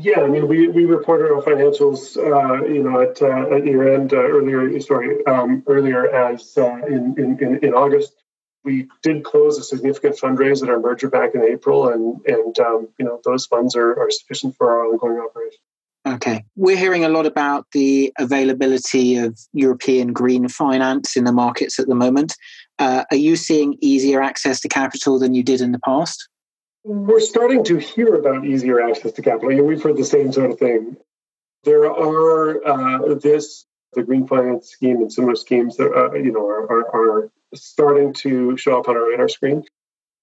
yeah, 0.00 0.20
I 0.20 0.28
mean, 0.28 0.46
we, 0.46 0.68
we 0.68 0.84
reported 0.84 1.32
our 1.32 1.42
financials, 1.42 2.16
uh, 2.16 2.64
you 2.66 2.82
know, 2.82 3.00
at, 3.00 3.20
uh, 3.20 3.56
at 3.56 3.66
year 3.66 3.94
end 3.94 4.12
uh, 4.12 4.18
earlier. 4.18 4.78
Sorry, 4.80 5.24
um, 5.26 5.64
earlier 5.66 6.08
as 6.14 6.56
uh, 6.56 6.86
in, 6.86 7.14
in 7.18 7.58
in 7.62 7.74
August. 7.74 8.12
We 8.64 8.88
did 9.02 9.24
close 9.24 9.56
a 9.56 9.62
significant 9.62 10.16
fundraise 10.16 10.62
at 10.62 10.68
our 10.68 10.78
merger 10.78 11.08
back 11.08 11.34
in 11.34 11.42
April, 11.42 11.88
and 11.88 12.20
and 12.26 12.58
um, 12.60 12.88
you 12.98 13.06
know 13.06 13.20
those 13.24 13.46
funds 13.46 13.74
are, 13.74 13.98
are 13.98 14.10
sufficient 14.10 14.56
for 14.56 14.70
our 14.70 14.86
ongoing 14.86 15.18
operation. 15.18 15.58
Okay, 16.06 16.44
we're 16.54 16.76
hearing 16.76 17.04
a 17.04 17.08
lot 17.08 17.26
about 17.26 17.66
the 17.72 18.12
availability 18.18 19.16
of 19.16 19.38
European 19.52 20.12
green 20.12 20.48
finance 20.48 21.16
in 21.16 21.24
the 21.24 21.32
markets 21.32 21.78
at 21.78 21.88
the 21.88 21.94
moment. 21.94 22.36
Uh, 22.78 23.04
are 23.10 23.16
you 23.16 23.36
seeing 23.36 23.76
easier 23.80 24.22
access 24.22 24.60
to 24.60 24.68
capital 24.68 25.18
than 25.18 25.34
you 25.34 25.42
did 25.42 25.60
in 25.60 25.72
the 25.72 25.80
past? 25.80 26.28
We're 26.84 27.20
starting 27.20 27.64
to 27.64 27.78
hear 27.78 28.14
about 28.14 28.46
easier 28.46 28.80
access 28.80 29.12
to 29.12 29.22
capital. 29.22 29.50
You 29.50 29.58
know, 29.58 29.64
we've 29.64 29.82
heard 29.82 29.96
the 29.96 30.04
same 30.04 30.32
sort 30.32 30.50
of 30.50 30.58
thing. 30.58 30.96
There 31.64 31.90
are 31.90 32.64
uh, 32.64 33.14
this, 33.14 33.66
the 33.94 34.04
green 34.04 34.26
finance 34.26 34.70
scheme 34.70 34.98
and 34.98 35.12
similar 35.12 35.34
schemes 35.34 35.76
that 35.76 35.92
uh, 35.92 36.12
you 36.14 36.30
know 36.32 36.46
are, 36.46 36.70
are, 36.70 36.96
are, 36.96 37.30
starting 37.54 38.12
to 38.12 38.56
show 38.58 38.78
up 38.78 38.88
on 38.88 38.96
our 38.96 39.08
radar 39.08 39.28
screen. 39.28 39.64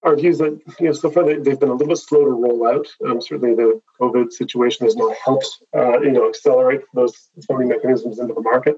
Our 0.03 0.15
view 0.15 0.29
is 0.29 0.37
that 0.37 0.59
you 0.79 0.85
know 0.87 0.93
so 0.93 1.09
far 1.11 1.25
they, 1.25 1.33
have 1.33 1.59
been 1.59 1.69
a 1.69 1.73
little 1.73 1.87
bit 1.87 1.97
slow 1.97 2.23
to 2.23 2.31
roll 2.31 2.67
out. 2.67 2.87
Um, 3.05 3.21
certainly, 3.21 3.55
the 3.55 3.81
COVID 3.99 4.31
situation 4.31 4.85
has 4.85 4.95
not 4.95 5.15
helped 5.23 5.61
uh, 5.75 5.99
you 5.99 6.11
know 6.11 6.29
accelerate 6.29 6.81
those 6.93 7.29
funding 7.47 7.67
mechanisms 7.67 8.17
into 8.17 8.33
the 8.33 8.41
market 8.41 8.77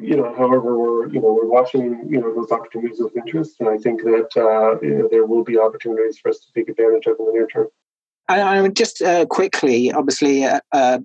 you 0.00 0.16
know, 0.16 0.34
however, 0.34 0.76
we're 0.76 1.08
you 1.08 1.20
know 1.20 1.32
we're 1.32 1.48
watching 1.48 2.06
you 2.08 2.20
know 2.20 2.34
those 2.34 2.50
opportunities 2.50 2.98
with 3.00 3.16
interest, 3.16 3.56
and 3.60 3.68
I 3.68 3.76
think 3.76 4.02
that 4.02 4.30
uh, 4.36 4.80
you 4.80 4.98
know, 4.98 5.08
there 5.10 5.26
will 5.26 5.44
be 5.44 5.58
opportunities 5.58 6.18
for 6.18 6.30
us 6.30 6.38
to 6.40 6.52
take 6.54 6.68
advantage 6.68 7.06
of 7.06 7.16
in 7.18 7.26
the 7.26 7.32
near 7.32 7.46
term. 7.46 7.68
I, 8.28 8.40
I 8.40 8.68
just 8.68 9.02
uh, 9.02 9.26
quickly, 9.26 9.92
obviously, 9.92 10.44
uh, 10.44 10.60
uh, 10.72 11.00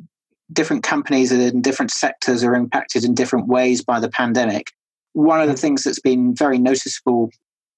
different 0.53 0.83
companies 0.83 1.31
in 1.31 1.61
different 1.61 1.91
sectors 1.91 2.43
are 2.43 2.55
impacted 2.55 3.03
in 3.03 3.13
different 3.13 3.47
ways 3.47 3.83
by 3.83 3.99
the 3.99 4.09
pandemic. 4.09 4.71
One 5.13 5.41
of 5.41 5.47
the 5.47 5.57
things 5.57 5.83
that's 5.83 5.99
been 5.99 6.35
very 6.35 6.57
noticeable 6.57 7.31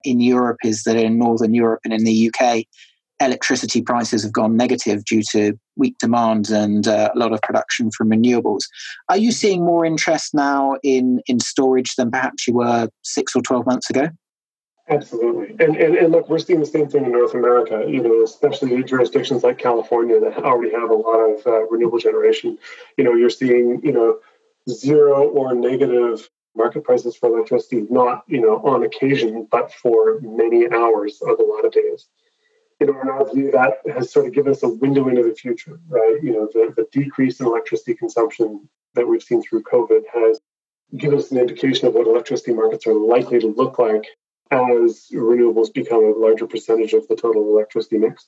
in 0.04 0.20
Europe 0.20 0.58
is 0.64 0.84
that 0.84 0.98
in 0.98 1.18
Northern 1.18 1.54
Europe 1.54 1.82
and 1.84 1.94
in 1.94 2.04
the 2.04 2.32
UK, 2.32 2.66
electricity 3.22 3.82
prices 3.82 4.24
have 4.24 4.34
gone 4.34 4.56
negative 4.56 5.04
due 5.06 5.22
to 5.32 5.54
weak 5.76 5.98
demand 6.00 6.50
and 6.50 6.88
uh, 6.88 7.10
a 7.14 7.18
lot 7.18 7.34
of 7.34 7.42
production 7.42 7.92
from 7.92 8.10
renewables. 8.10 8.62
Are 9.10 9.18
you 9.18 9.32
seeing 9.32 9.66
more 9.66 9.86
interest 9.86 10.34
now 10.34 10.76
in, 10.84 11.22
in 11.28 11.40
storage 11.40 11.96
than 11.96 12.12
perhaps 12.12 12.48
you 12.48 12.56
were 12.56 12.90
six 13.04 13.36
or 13.36 13.42
12 13.42 13.66
months 13.66 13.90
ago? 13.90 14.10
Absolutely. 14.90 15.50
And, 15.64 15.76
and, 15.76 15.96
and 15.96 16.12
look, 16.12 16.30
we're 16.30 16.40
seeing 16.40 16.60
the 16.60 16.66
same 16.66 16.90
thing 16.90 17.06
in 17.06 17.12
North 17.12 17.36
America, 17.36 17.86
you 17.88 18.02
know, 18.02 18.24
especially 18.24 18.84
jurisdictions 18.84 19.44
like 19.44 19.60
California 19.60 20.20
that 20.20 20.38
already 20.44 20.72
have 20.72 20.90
a 20.90 20.96
lot 20.96 21.18
of 21.18 21.46
uh, 21.46 21.68
renewable 21.68 22.00
generation. 22.00 22.58
You 22.98 23.04
know, 23.04 23.14
you're 23.14 23.30
seeing, 23.30 23.82
you 23.84 23.92
know, 23.92 24.20
zero 24.68 25.28
or 25.30 25.54
negative 25.54 26.28
market 26.56 26.84
prices 26.84 27.16
for 27.16 27.30
electricity, 27.30 27.86
not, 27.92 28.24
you 28.28 28.42
know, 28.42 28.58
on 28.66 28.84
occasion, 28.84 29.48
but 29.52 29.72
for 29.72 30.20
many 30.22 30.68
hours 30.72 31.22
of 31.22 31.40
a 31.40 31.44
lot 31.44 31.66
of 31.66 31.72
days 31.72 32.08
you 32.80 32.88
know, 32.88 33.02
in 33.02 33.10
our 33.10 33.34
view, 33.34 33.52
that 33.52 33.80
has 33.94 34.12
sort 34.12 34.26
of 34.26 34.34
given 34.34 34.52
us 34.52 34.64
a 34.64 34.70
window 34.70 35.08
into 35.10 35.24
the 35.24 35.36
future, 35.36 35.80
right? 35.90 36.18
You 36.24 36.32
know, 36.34 36.50
the, 36.54 36.74
the 36.76 36.88
decrease 36.92 37.40
in 37.40 37.46
electricity 37.46 37.94
consumption 37.94 38.70
that 38.96 39.08
we've 39.08 39.24
seen 39.24 39.44
through 39.44 39.64
COVID 39.64 40.04
has 40.14 40.40
given 40.96 41.20
us 41.20 41.32
an 41.32 41.38
indication 41.38 41.88
of 41.88 41.94
what 41.94 42.08
electricity 42.08 42.54
markets 42.54 42.88
are 42.88 42.94
likely 42.94 43.40
to 43.40 43.48
look 43.48 43.78
like 43.78 44.06
as 44.52 45.08
renewables 45.14 45.74
become 45.74 46.04
a 46.04 46.18
larger 46.18 46.48
percentage 46.48 46.94
of 46.94 47.08
the 47.08 47.16
total 47.16 47.44
electricity 47.56 47.98
mix. 47.98 48.28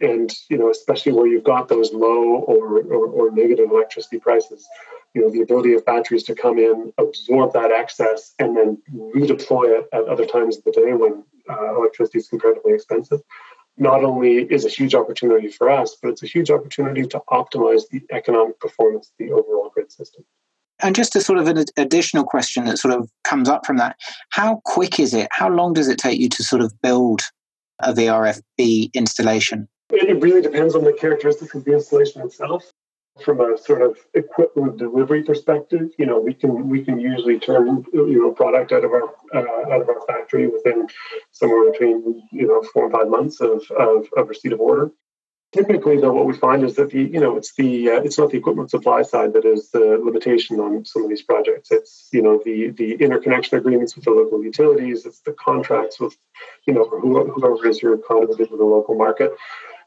And, 0.00 0.32
you 0.48 0.56
know, 0.56 0.70
especially 0.70 1.12
where 1.12 1.26
you've 1.26 1.44
got 1.44 1.68
those 1.68 1.92
low 1.92 2.36
or, 2.36 2.78
or, 2.78 3.06
or 3.06 3.30
negative 3.30 3.70
electricity 3.70 4.18
prices, 4.18 4.66
you 5.14 5.20
know, 5.20 5.30
the 5.30 5.42
ability 5.42 5.74
of 5.74 5.84
batteries 5.84 6.22
to 6.24 6.34
come 6.34 6.58
in, 6.58 6.92
absorb 6.98 7.52
that 7.52 7.70
excess, 7.70 8.34
and 8.38 8.56
then 8.56 8.82
redeploy 8.92 9.78
it 9.78 9.88
at 9.92 10.04
other 10.04 10.24
times 10.24 10.56
of 10.56 10.64
the 10.64 10.72
day 10.72 10.94
when 10.94 11.22
uh, 11.50 11.76
electricity 11.76 12.18
is 12.18 12.32
incredibly 12.32 12.72
expensive 12.72 13.20
not 13.76 14.04
only 14.04 14.38
is 14.38 14.64
a 14.64 14.68
huge 14.68 14.94
opportunity 14.94 15.48
for 15.48 15.70
us, 15.70 15.96
but 16.00 16.10
it's 16.10 16.22
a 16.22 16.26
huge 16.26 16.50
opportunity 16.50 17.06
to 17.06 17.22
optimize 17.30 17.82
the 17.90 18.02
economic 18.10 18.60
performance 18.60 19.08
of 19.08 19.26
the 19.26 19.32
overall 19.32 19.70
grid 19.74 19.90
system. 19.90 20.24
And 20.80 20.94
just 20.94 21.14
a 21.16 21.20
sort 21.20 21.38
of 21.38 21.46
an 21.46 21.64
additional 21.76 22.24
question 22.24 22.64
that 22.64 22.78
sort 22.78 22.94
of 22.94 23.08
comes 23.24 23.48
up 23.48 23.64
from 23.64 23.76
that 23.76 23.96
how 24.30 24.60
quick 24.64 24.98
is 24.98 25.14
it? 25.14 25.28
How 25.30 25.48
long 25.48 25.72
does 25.74 25.88
it 25.88 25.98
take 25.98 26.18
you 26.18 26.28
to 26.30 26.42
sort 26.42 26.60
of 26.60 26.72
build 26.82 27.22
a 27.78 27.92
VRFB 27.92 28.92
installation? 28.92 29.68
It 29.90 30.20
really 30.22 30.42
depends 30.42 30.74
on 30.74 30.84
the 30.84 30.92
characteristics 30.92 31.54
of 31.54 31.64
the 31.64 31.74
installation 31.74 32.22
itself 32.22 32.72
from 33.20 33.40
a 33.40 33.58
sort 33.58 33.82
of 33.82 33.98
equipment 34.14 34.78
delivery 34.78 35.22
perspective, 35.22 35.90
you 35.98 36.06
know, 36.06 36.18
we 36.18 36.32
can 36.32 36.68
we 36.68 36.82
can 36.82 36.98
usually 36.98 37.38
turn 37.38 37.84
you 37.92 38.22
know 38.22 38.32
product 38.32 38.72
out 38.72 38.84
of 38.84 38.92
our 38.92 39.14
uh, 39.34 39.72
out 39.72 39.82
of 39.82 39.88
our 39.88 40.00
factory 40.06 40.48
within 40.48 40.86
somewhere 41.30 41.70
between 41.70 42.22
you 42.32 42.46
know 42.46 42.62
four 42.72 42.84
and 42.84 42.92
five 42.92 43.08
months 43.08 43.40
of, 43.40 43.62
of, 43.72 44.06
of 44.16 44.28
receipt 44.28 44.52
of 44.52 44.60
order. 44.60 44.90
Typically, 45.52 46.00
though, 46.00 46.14
what 46.14 46.24
we 46.24 46.32
find 46.32 46.64
is 46.64 46.76
that 46.76 46.90
the 46.90 47.02
you 47.02 47.20
know 47.20 47.36
it's 47.36 47.54
the 47.54 47.90
uh, 47.90 48.00
it's 48.00 48.16
not 48.16 48.30
the 48.30 48.38
equipment 48.38 48.70
supply 48.70 49.02
side 49.02 49.34
that 49.34 49.44
is 49.44 49.70
the 49.70 50.00
limitation 50.02 50.58
on 50.58 50.86
some 50.86 51.02
of 51.02 51.10
these 51.10 51.22
projects. 51.22 51.70
It's 51.70 52.08
you 52.12 52.22
know 52.22 52.40
the 52.42 52.70
the 52.70 52.94
interconnection 52.94 53.58
agreements 53.58 53.94
with 53.94 54.06
the 54.06 54.10
local 54.12 54.42
utilities. 54.42 55.04
It's 55.04 55.20
the 55.20 55.32
contracts 55.32 56.00
with 56.00 56.16
you 56.66 56.72
know 56.72 56.88
whoever 56.88 57.66
is 57.66 57.82
your 57.82 57.98
conduit 57.98 58.40
into 58.40 58.56
the 58.56 58.64
local 58.64 58.94
market 58.94 59.32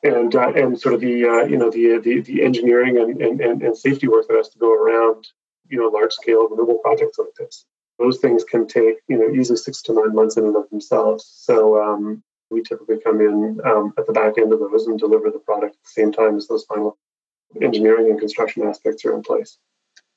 and 0.03 0.35
uh, 0.35 0.51
and 0.55 0.79
sort 0.79 0.93
of 0.95 1.01
the 1.01 1.25
uh, 1.25 1.43
you 1.45 1.57
know 1.57 1.69
the, 1.69 1.99
the 1.99 2.21
the 2.21 2.43
engineering 2.43 2.97
and, 2.97 3.21
and 3.21 3.61
and 3.63 3.77
safety 3.77 4.07
work 4.07 4.27
that 4.27 4.37
has 4.37 4.49
to 4.49 4.59
go 4.59 4.73
around 4.73 5.27
you 5.69 5.79
know 5.79 5.87
large 5.87 6.13
scale 6.13 6.47
renewable 6.47 6.79
projects 6.79 7.17
like 7.17 7.33
this. 7.37 7.65
Those 7.97 8.19
things 8.19 8.43
can 8.43 8.67
take 8.67 8.97
you 9.07 9.17
know 9.17 9.29
easily 9.29 9.57
six 9.57 9.81
to 9.83 9.93
nine 9.93 10.13
months 10.13 10.37
in 10.37 10.45
and 10.45 10.55
of 10.55 10.69
themselves. 10.69 11.25
So 11.25 11.81
um, 11.81 12.23
We 12.49 12.61
typically 12.61 12.99
come 12.99 13.21
in 13.21 13.59
um, 13.65 13.93
at 13.97 14.05
the 14.05 14.13
back 14.13 14.37
end 14.37 14.53
of 14.53 14.59
those 14.59 14.85
and 14.87 14.99
deliver 14.99 15.31
the 15.31 15.39
product 15.39 15.75
at 15.75 15.83
the 15.83 16.01
same 16.01 16.11
time 16.11 16.37
as 16.37 16.47
those 16.47 16.65
final 16.65 16.97
engineering 17.61 18.09
and 18.09 18.19
construction 18.19 18.63
aspects 18.63 19.03
are 19.05 19.13
in 19.13 19.23
place. 19.23 19.57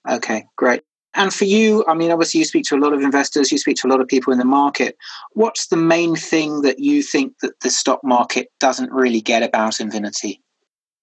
Okay, 0.08 0.46
great. 0.56 0.82
And 1.18 1.34
for 1.34 1.46
you, 1.46 1.84
I 1.88 1.94
mean, 1.94 2.12
obviously, 2.12 2.38
you 2.38 2.44
speak 2.44 2.64
to 2.66 2.76
a 2.76 2.78
lot 2.78 2.92
of 2.92 3.02
investors, 3.02 3.50
you 3.50 3.58
speak 3.58 3.76
to 3.78 3.88
a 3.88 3.90
lot 3.90 4.00
of 4.00 4.06
people 4.06 4.32
in 4.32 4.38
the 4.38 4.44
market. 4.44 4.96
What's 5.32 5.66
the 5.66 5.76
main 5.76 6.14
thing 6.14 6.62
that 6.62 6.78
you 6.78 7.02
think 7.02 7.34
that 7.42 7.58
the 7.60 7.70
stock 7.70 8.04
market 8.04 8.52
doesn't 8.60 8.92
really 8.92 9.20
get 9.20 9.42
about 9.42 9.80
Invinity? 9.80 10.40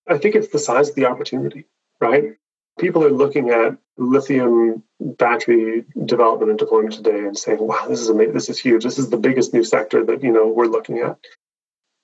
I 0.08 0.17
think 0.17 0.36
it's 0.36 0.47
the 0.47 0.60
size 0.60 0.88
of 0.88 0.95
the 0.95 1.06
opportunity, 1.06 1.65
right? 1.99 2.36
People 2.80 3.04
are 3.04 3.12
looking 3.12 3.49
at 3.49 3.78
lithium 3.97 4.84
battery 5.01 5.84
development 6.06 6.49
and 6.49 6.60
deployment 6.60 6.93
today 6.93 7.19
and 7.19 7.38
saying, 7.38 7.60
"Wow, 7.60 7.86
this 7.89 7.99
is 7.99 8.08
amazing. 8.08 8.34
This 8.34 8.49
is 8.49 8.58
huge. 8.58 8.86
This 8.86 8.97
is 8.97 9.10
the 9.10 9.17
biggest 9.17 9.54
new 9.54 9.65
sector 9.65 10.06
that 10.06 10.23
you 10.23 10.32
know 10.32 10.47
we're 10.47 10.67
looking 10.67 10.99
at." 10.99 11.17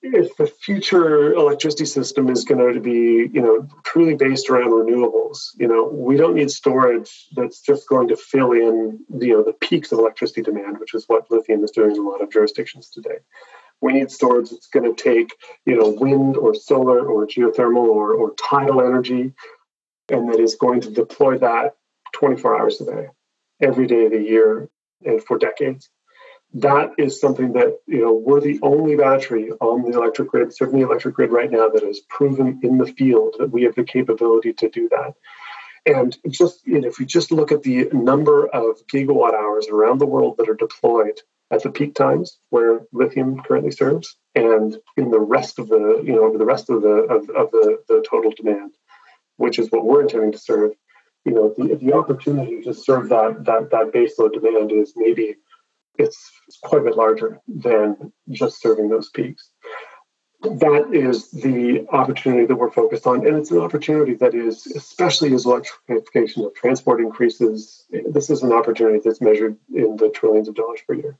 If 0.02 0.36
the 0.36 0.46
future 0.46 1.32
electricity 1.32 1.86
system 1.86 2.28
is 2.28 2.44
going 2.44 2.74
to 2.74 2.80
be, 2.80 3.30
you 3.32 3.40
know, 3.40 3.68
truly 3.84 4.14
based 4.14 4.50
around 4.50 4.70
renewables, 4.70 5.50
you 5.58 5.68
know, 5.68 5.84
we 5.84 6.16
don't 6.16 6.34
need 6.34 6.50
storage 6.50 7.28
that's 7.36 7.60
just 7.60 7.88
going 7.88 8.08
to 8.08 8.16
fill 8.16 8.52
in, 8.52 8.98
you 9.20 9.28
know, 9.28 9.44
the 9.44 9.52
peaks 9.52 9.92
of 9.92 10.00
electricity 10.00 10.42
demand, 10.42 10.78
which 10.80 10.94
is 10.94 11.04
what 11.06 11.30
lithium 11.30 11.62
is 11.62 11.70
doing 11.70 11.92
in 11.92 11.98
a 11.98 12.02
lot 12.02 12.20
of 12.20 12.32
jurisdictions 12.32 12.90
today. 12.90 13.18
We 13.80 13.92
need 13.92 14.10
storage 14.10 14.50
that's 14.50 14.68
going 14.68 14.92
to 14.92 15.02
take, 15.02 15.34
you 15.66 15.76
know, 15.76 15.90
wind 15.90 16.36
or 16.36 16.54
solar 16.54 17.06
or 17.06 17.26
geothermal 17.26 17.86
or, 17.86 18.12
or 18.12 18.34
tidal 18.34 18.80
energy, 18.80 19.32
and 20.08 20.28
that 20.32 20.40
is 20.40 20.56
going 20.56 20.80
to 20.80 20.90
deploy 20.90 21.38
that 21.38 21.76
24 22.12 22.60
hours 22.60 22.80
a 22.80 22.86
day, 22.86 23.08
every 23.60 23.86
day 23.86 24.06
of 24.06 24.12
the 24.12 24.20
year, 24.20 24.68
and 25.04 25.22
for 25.22 25.38
decades 25.38 25.88
that 26.54 26.92
is 26.98 27.20
something 27.20 27.52
that 27.52 27.78
you 27.86 28.02
know 28.02 28.12
we're 28.12 28.40
the 28.40 28.60
only 28.62 28.96
battery 28.96 29.50
on 29.60 29.82
the 29.82 29.96
electric 29.96 30.28
grid, 30.28 30.54
certainly 30.54 30.82
electric 30.82 31.14
grid 31.14 31.32
right 31.32 31.50
now, 31.50 31.68
that 31.68 31.82
has 31.82 32.00
proven 32.00 32.60
in 32.62 32.78
the 32.78 32.86
field 32.86 33.36
that 33.38 33.50
we 33.50 33.62
have 33.62 33.74
the 33.74 33.84
capability 33.84 34.52
to 34.52 34.68
do 34.68 34.88
that. 34.90 35.14
And 35.84 36.16
just 36.30 36.66
you 36.66 36.80
know, 36.80 36.88
if 36.88 36.98
we 36.98 37.06
just 37.06 37.32
look 37.32 37.52
at 37.52 37.62
the 37.62 37.88
number 37.92 38.46
of 38.46 38.86
gigawatt 38.86 39.34
hours 39.34 39.68
around 39.68 39.98
the 39.98 40.06
world 40.06 40.36
that 40.38 40.48
are 40.48 40.54
deployed 40.54 41.20
at 41.50 41.62
the 41.62 41.70
peak 41.70 41.94
times 41.94 42.38
where 42.50 42.80
lithium 42.92 43.40
currently 43.42 43.70
serves, 43.70 44.16
and 44.34 44.76
in 44.96 45.10
the 45.10 45.20
rest 45.20 45.58
of 45.58 45.68
the 45.68 46.02
you 46.04 46.12
know 46.12 46.24
over 46.24 46.38
the 46.38 46.44
rest 46.44 46.70
of 46.70 46.82
the 46.82 46.88
of, 46.88 47.30
of 47.30 47.50
the, 47.50 47.82
the 47.88 48.04
total 48.08 48.30
demand, 48.36 48.72
which 49.36 49.58
is 49.58 49.70
what 49.70 49.84
we're 49.84 50.02
intending 50.02 50.32
to 50.32 50.38
serve, 50.38 50.72
you 51.24 51.32
know, 51.32 51.54
the, 51.56 51.76
the 51.76 51.92
opportunity 51.94 52.60
to 52.62 52.74
serve 52.74 53.08
that 53.08 53.44
that 53.44 53.70
that 53.70 53.92
baseload 53.92 54.34
demand 54.34 54.70
is 54.70 54.92
maybe 54.96 55.36
it's 55.98 56.32
quite 56.62 56.82
a 56.82 56.84
bit 56.84 56.96
larger 56.96 57.40
than 57.48 58.12
just 58.30 58.60
serving 58.60 58.88
those 58.88 59.10
peaks. 59.10 59.50
That 60.42 60.92
is 60.92 61.30
the 61.30 61.86
opportunity 61.90 62.46
that 62.46 62.56
we're 62.56 62.70
focused 62.70 63.06
on. 63.06 63.26
And 63.26 63.36
it's 63.36 63.52
an 63.52 63.58
opportunity 63.58 64.14
that 64.14 64.34
is, 64.34 64.66
especially 64.66 65.32
as 65.34 65.46
electrification 65.46 66.44
of 66.44 66.54
transport 66.54 67.00
increases, 67.00 67.84
this 68.10 68.28
is 68.28 68.42
an 68.42 68.52
opportunity 68.52 69.00
that's 69.04 69.20
measured 69.20 69.56
in 69.72 69.96
the 69.96 70.08
trillions 70.08 70.48
of 70.48 70.56
dollars 70.56 70.80
per 70.86 70.94
year. 70.94 71.16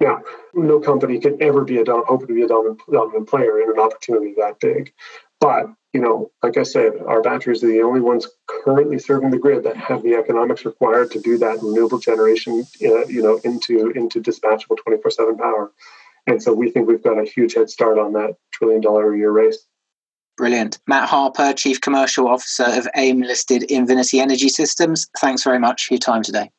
Now, 0.00 0.22
no 0.54 0.80
company 0.80 1.18
can 1.18 1.42
ever 1.42 1.64
be 1.64 1.78
a 1.78 1.84
hope 1.86 2.26
to 2.26 2.34
be 2.34 2.42
a 2.42 2.48
dominant, 2.48 2.80
dominant 2.90 3.28
player 3.28 3.60
in 3.60 3.70
an 3.70 3.78
opportunity 3.78 4.34
that 4.38 4.60
big. 4.60 4.92
But 5.40 5.66
you 5.96 6.02
know, 6.02 6.30
like 6.42 6.58
I 6.58 6.62
said, 6.62 6.92
our 7.06 7.22
batteries 7.22 7.64
are 7.64 7.68
the 7.68 7.80
only 7.80 8.02
ones 8.02 8.26
currently 8.46 8.98
serving 8.98 9.30
the 9.30 9.38
grid 9.38 9.64
that 9.64 9.78
have 9.78 10.02
the 10.02 10.12
economics 10.12 10.66
required 10.66 11.10
to 11.12 11.20
do 11.20 11.38
that 11.38 11.62
renewable 11.62 11.98
generation, 11.98 12.66
uh, 12.84 13.06
you 13.06 13.22
know, 13.22 13.40
into 13.44 13.92
into 13.92 14.20
dispatchable 14.20 14.76
24/7 14.86 15.38
power. 15.38 15.72
And 16.26 16.42
so 16.42 16.52
we 16.52 16.70
think 16.70 16.86
we've 16.86 17.02
got 17.02 17.18
a 17.18 17.24
huge 17.24 17.54
head 17.54 17.70
start 17.70 17.98
on 17.98 18.12
that 18.12 18.36
trillion 18.52 18.82
dollar 18.82 19.14
a 19.14 19.16
year 19.16 19.30
race. 19.30 19.64
Brilliant. 20.36 20.78
Matt 20.86 21.08
Harper, 21.08 21.54
Chief 21.54 21.80
Commercial 21.80 22.28
Officer 22.28 22.66
of 22.66 22.86
AIM 22.94 23.22
listed 23.22 23.62
Invinity 23.62 24.20
Energy 24.20 24.50
Systems. 24.50 25.08
Thanks 25.18 25.44
very 25.44 25.58
much 25.58 25.86
for 25.86 25.94
your 25.94 25.98
time 25.98 26.22
today. 26.22 26.50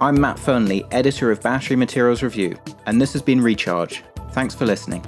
I'm 0.00 0.20
Matt 0.20 0.36
Fearnley, 0.36 0.86
editor 0.92 1.30
of 1.30 1.40
Battery 1.42 1.76
Materials 1.76 2.22
Review, 2.22 2.56
and 2.86 3.00
this 3.00 3.12
has 3.12 3.22
been 3.22 3.40
Recharge. 3.40 4.02
Thanks 4.32 4.54
for 4.54 4.66
listening. 4.66 5.04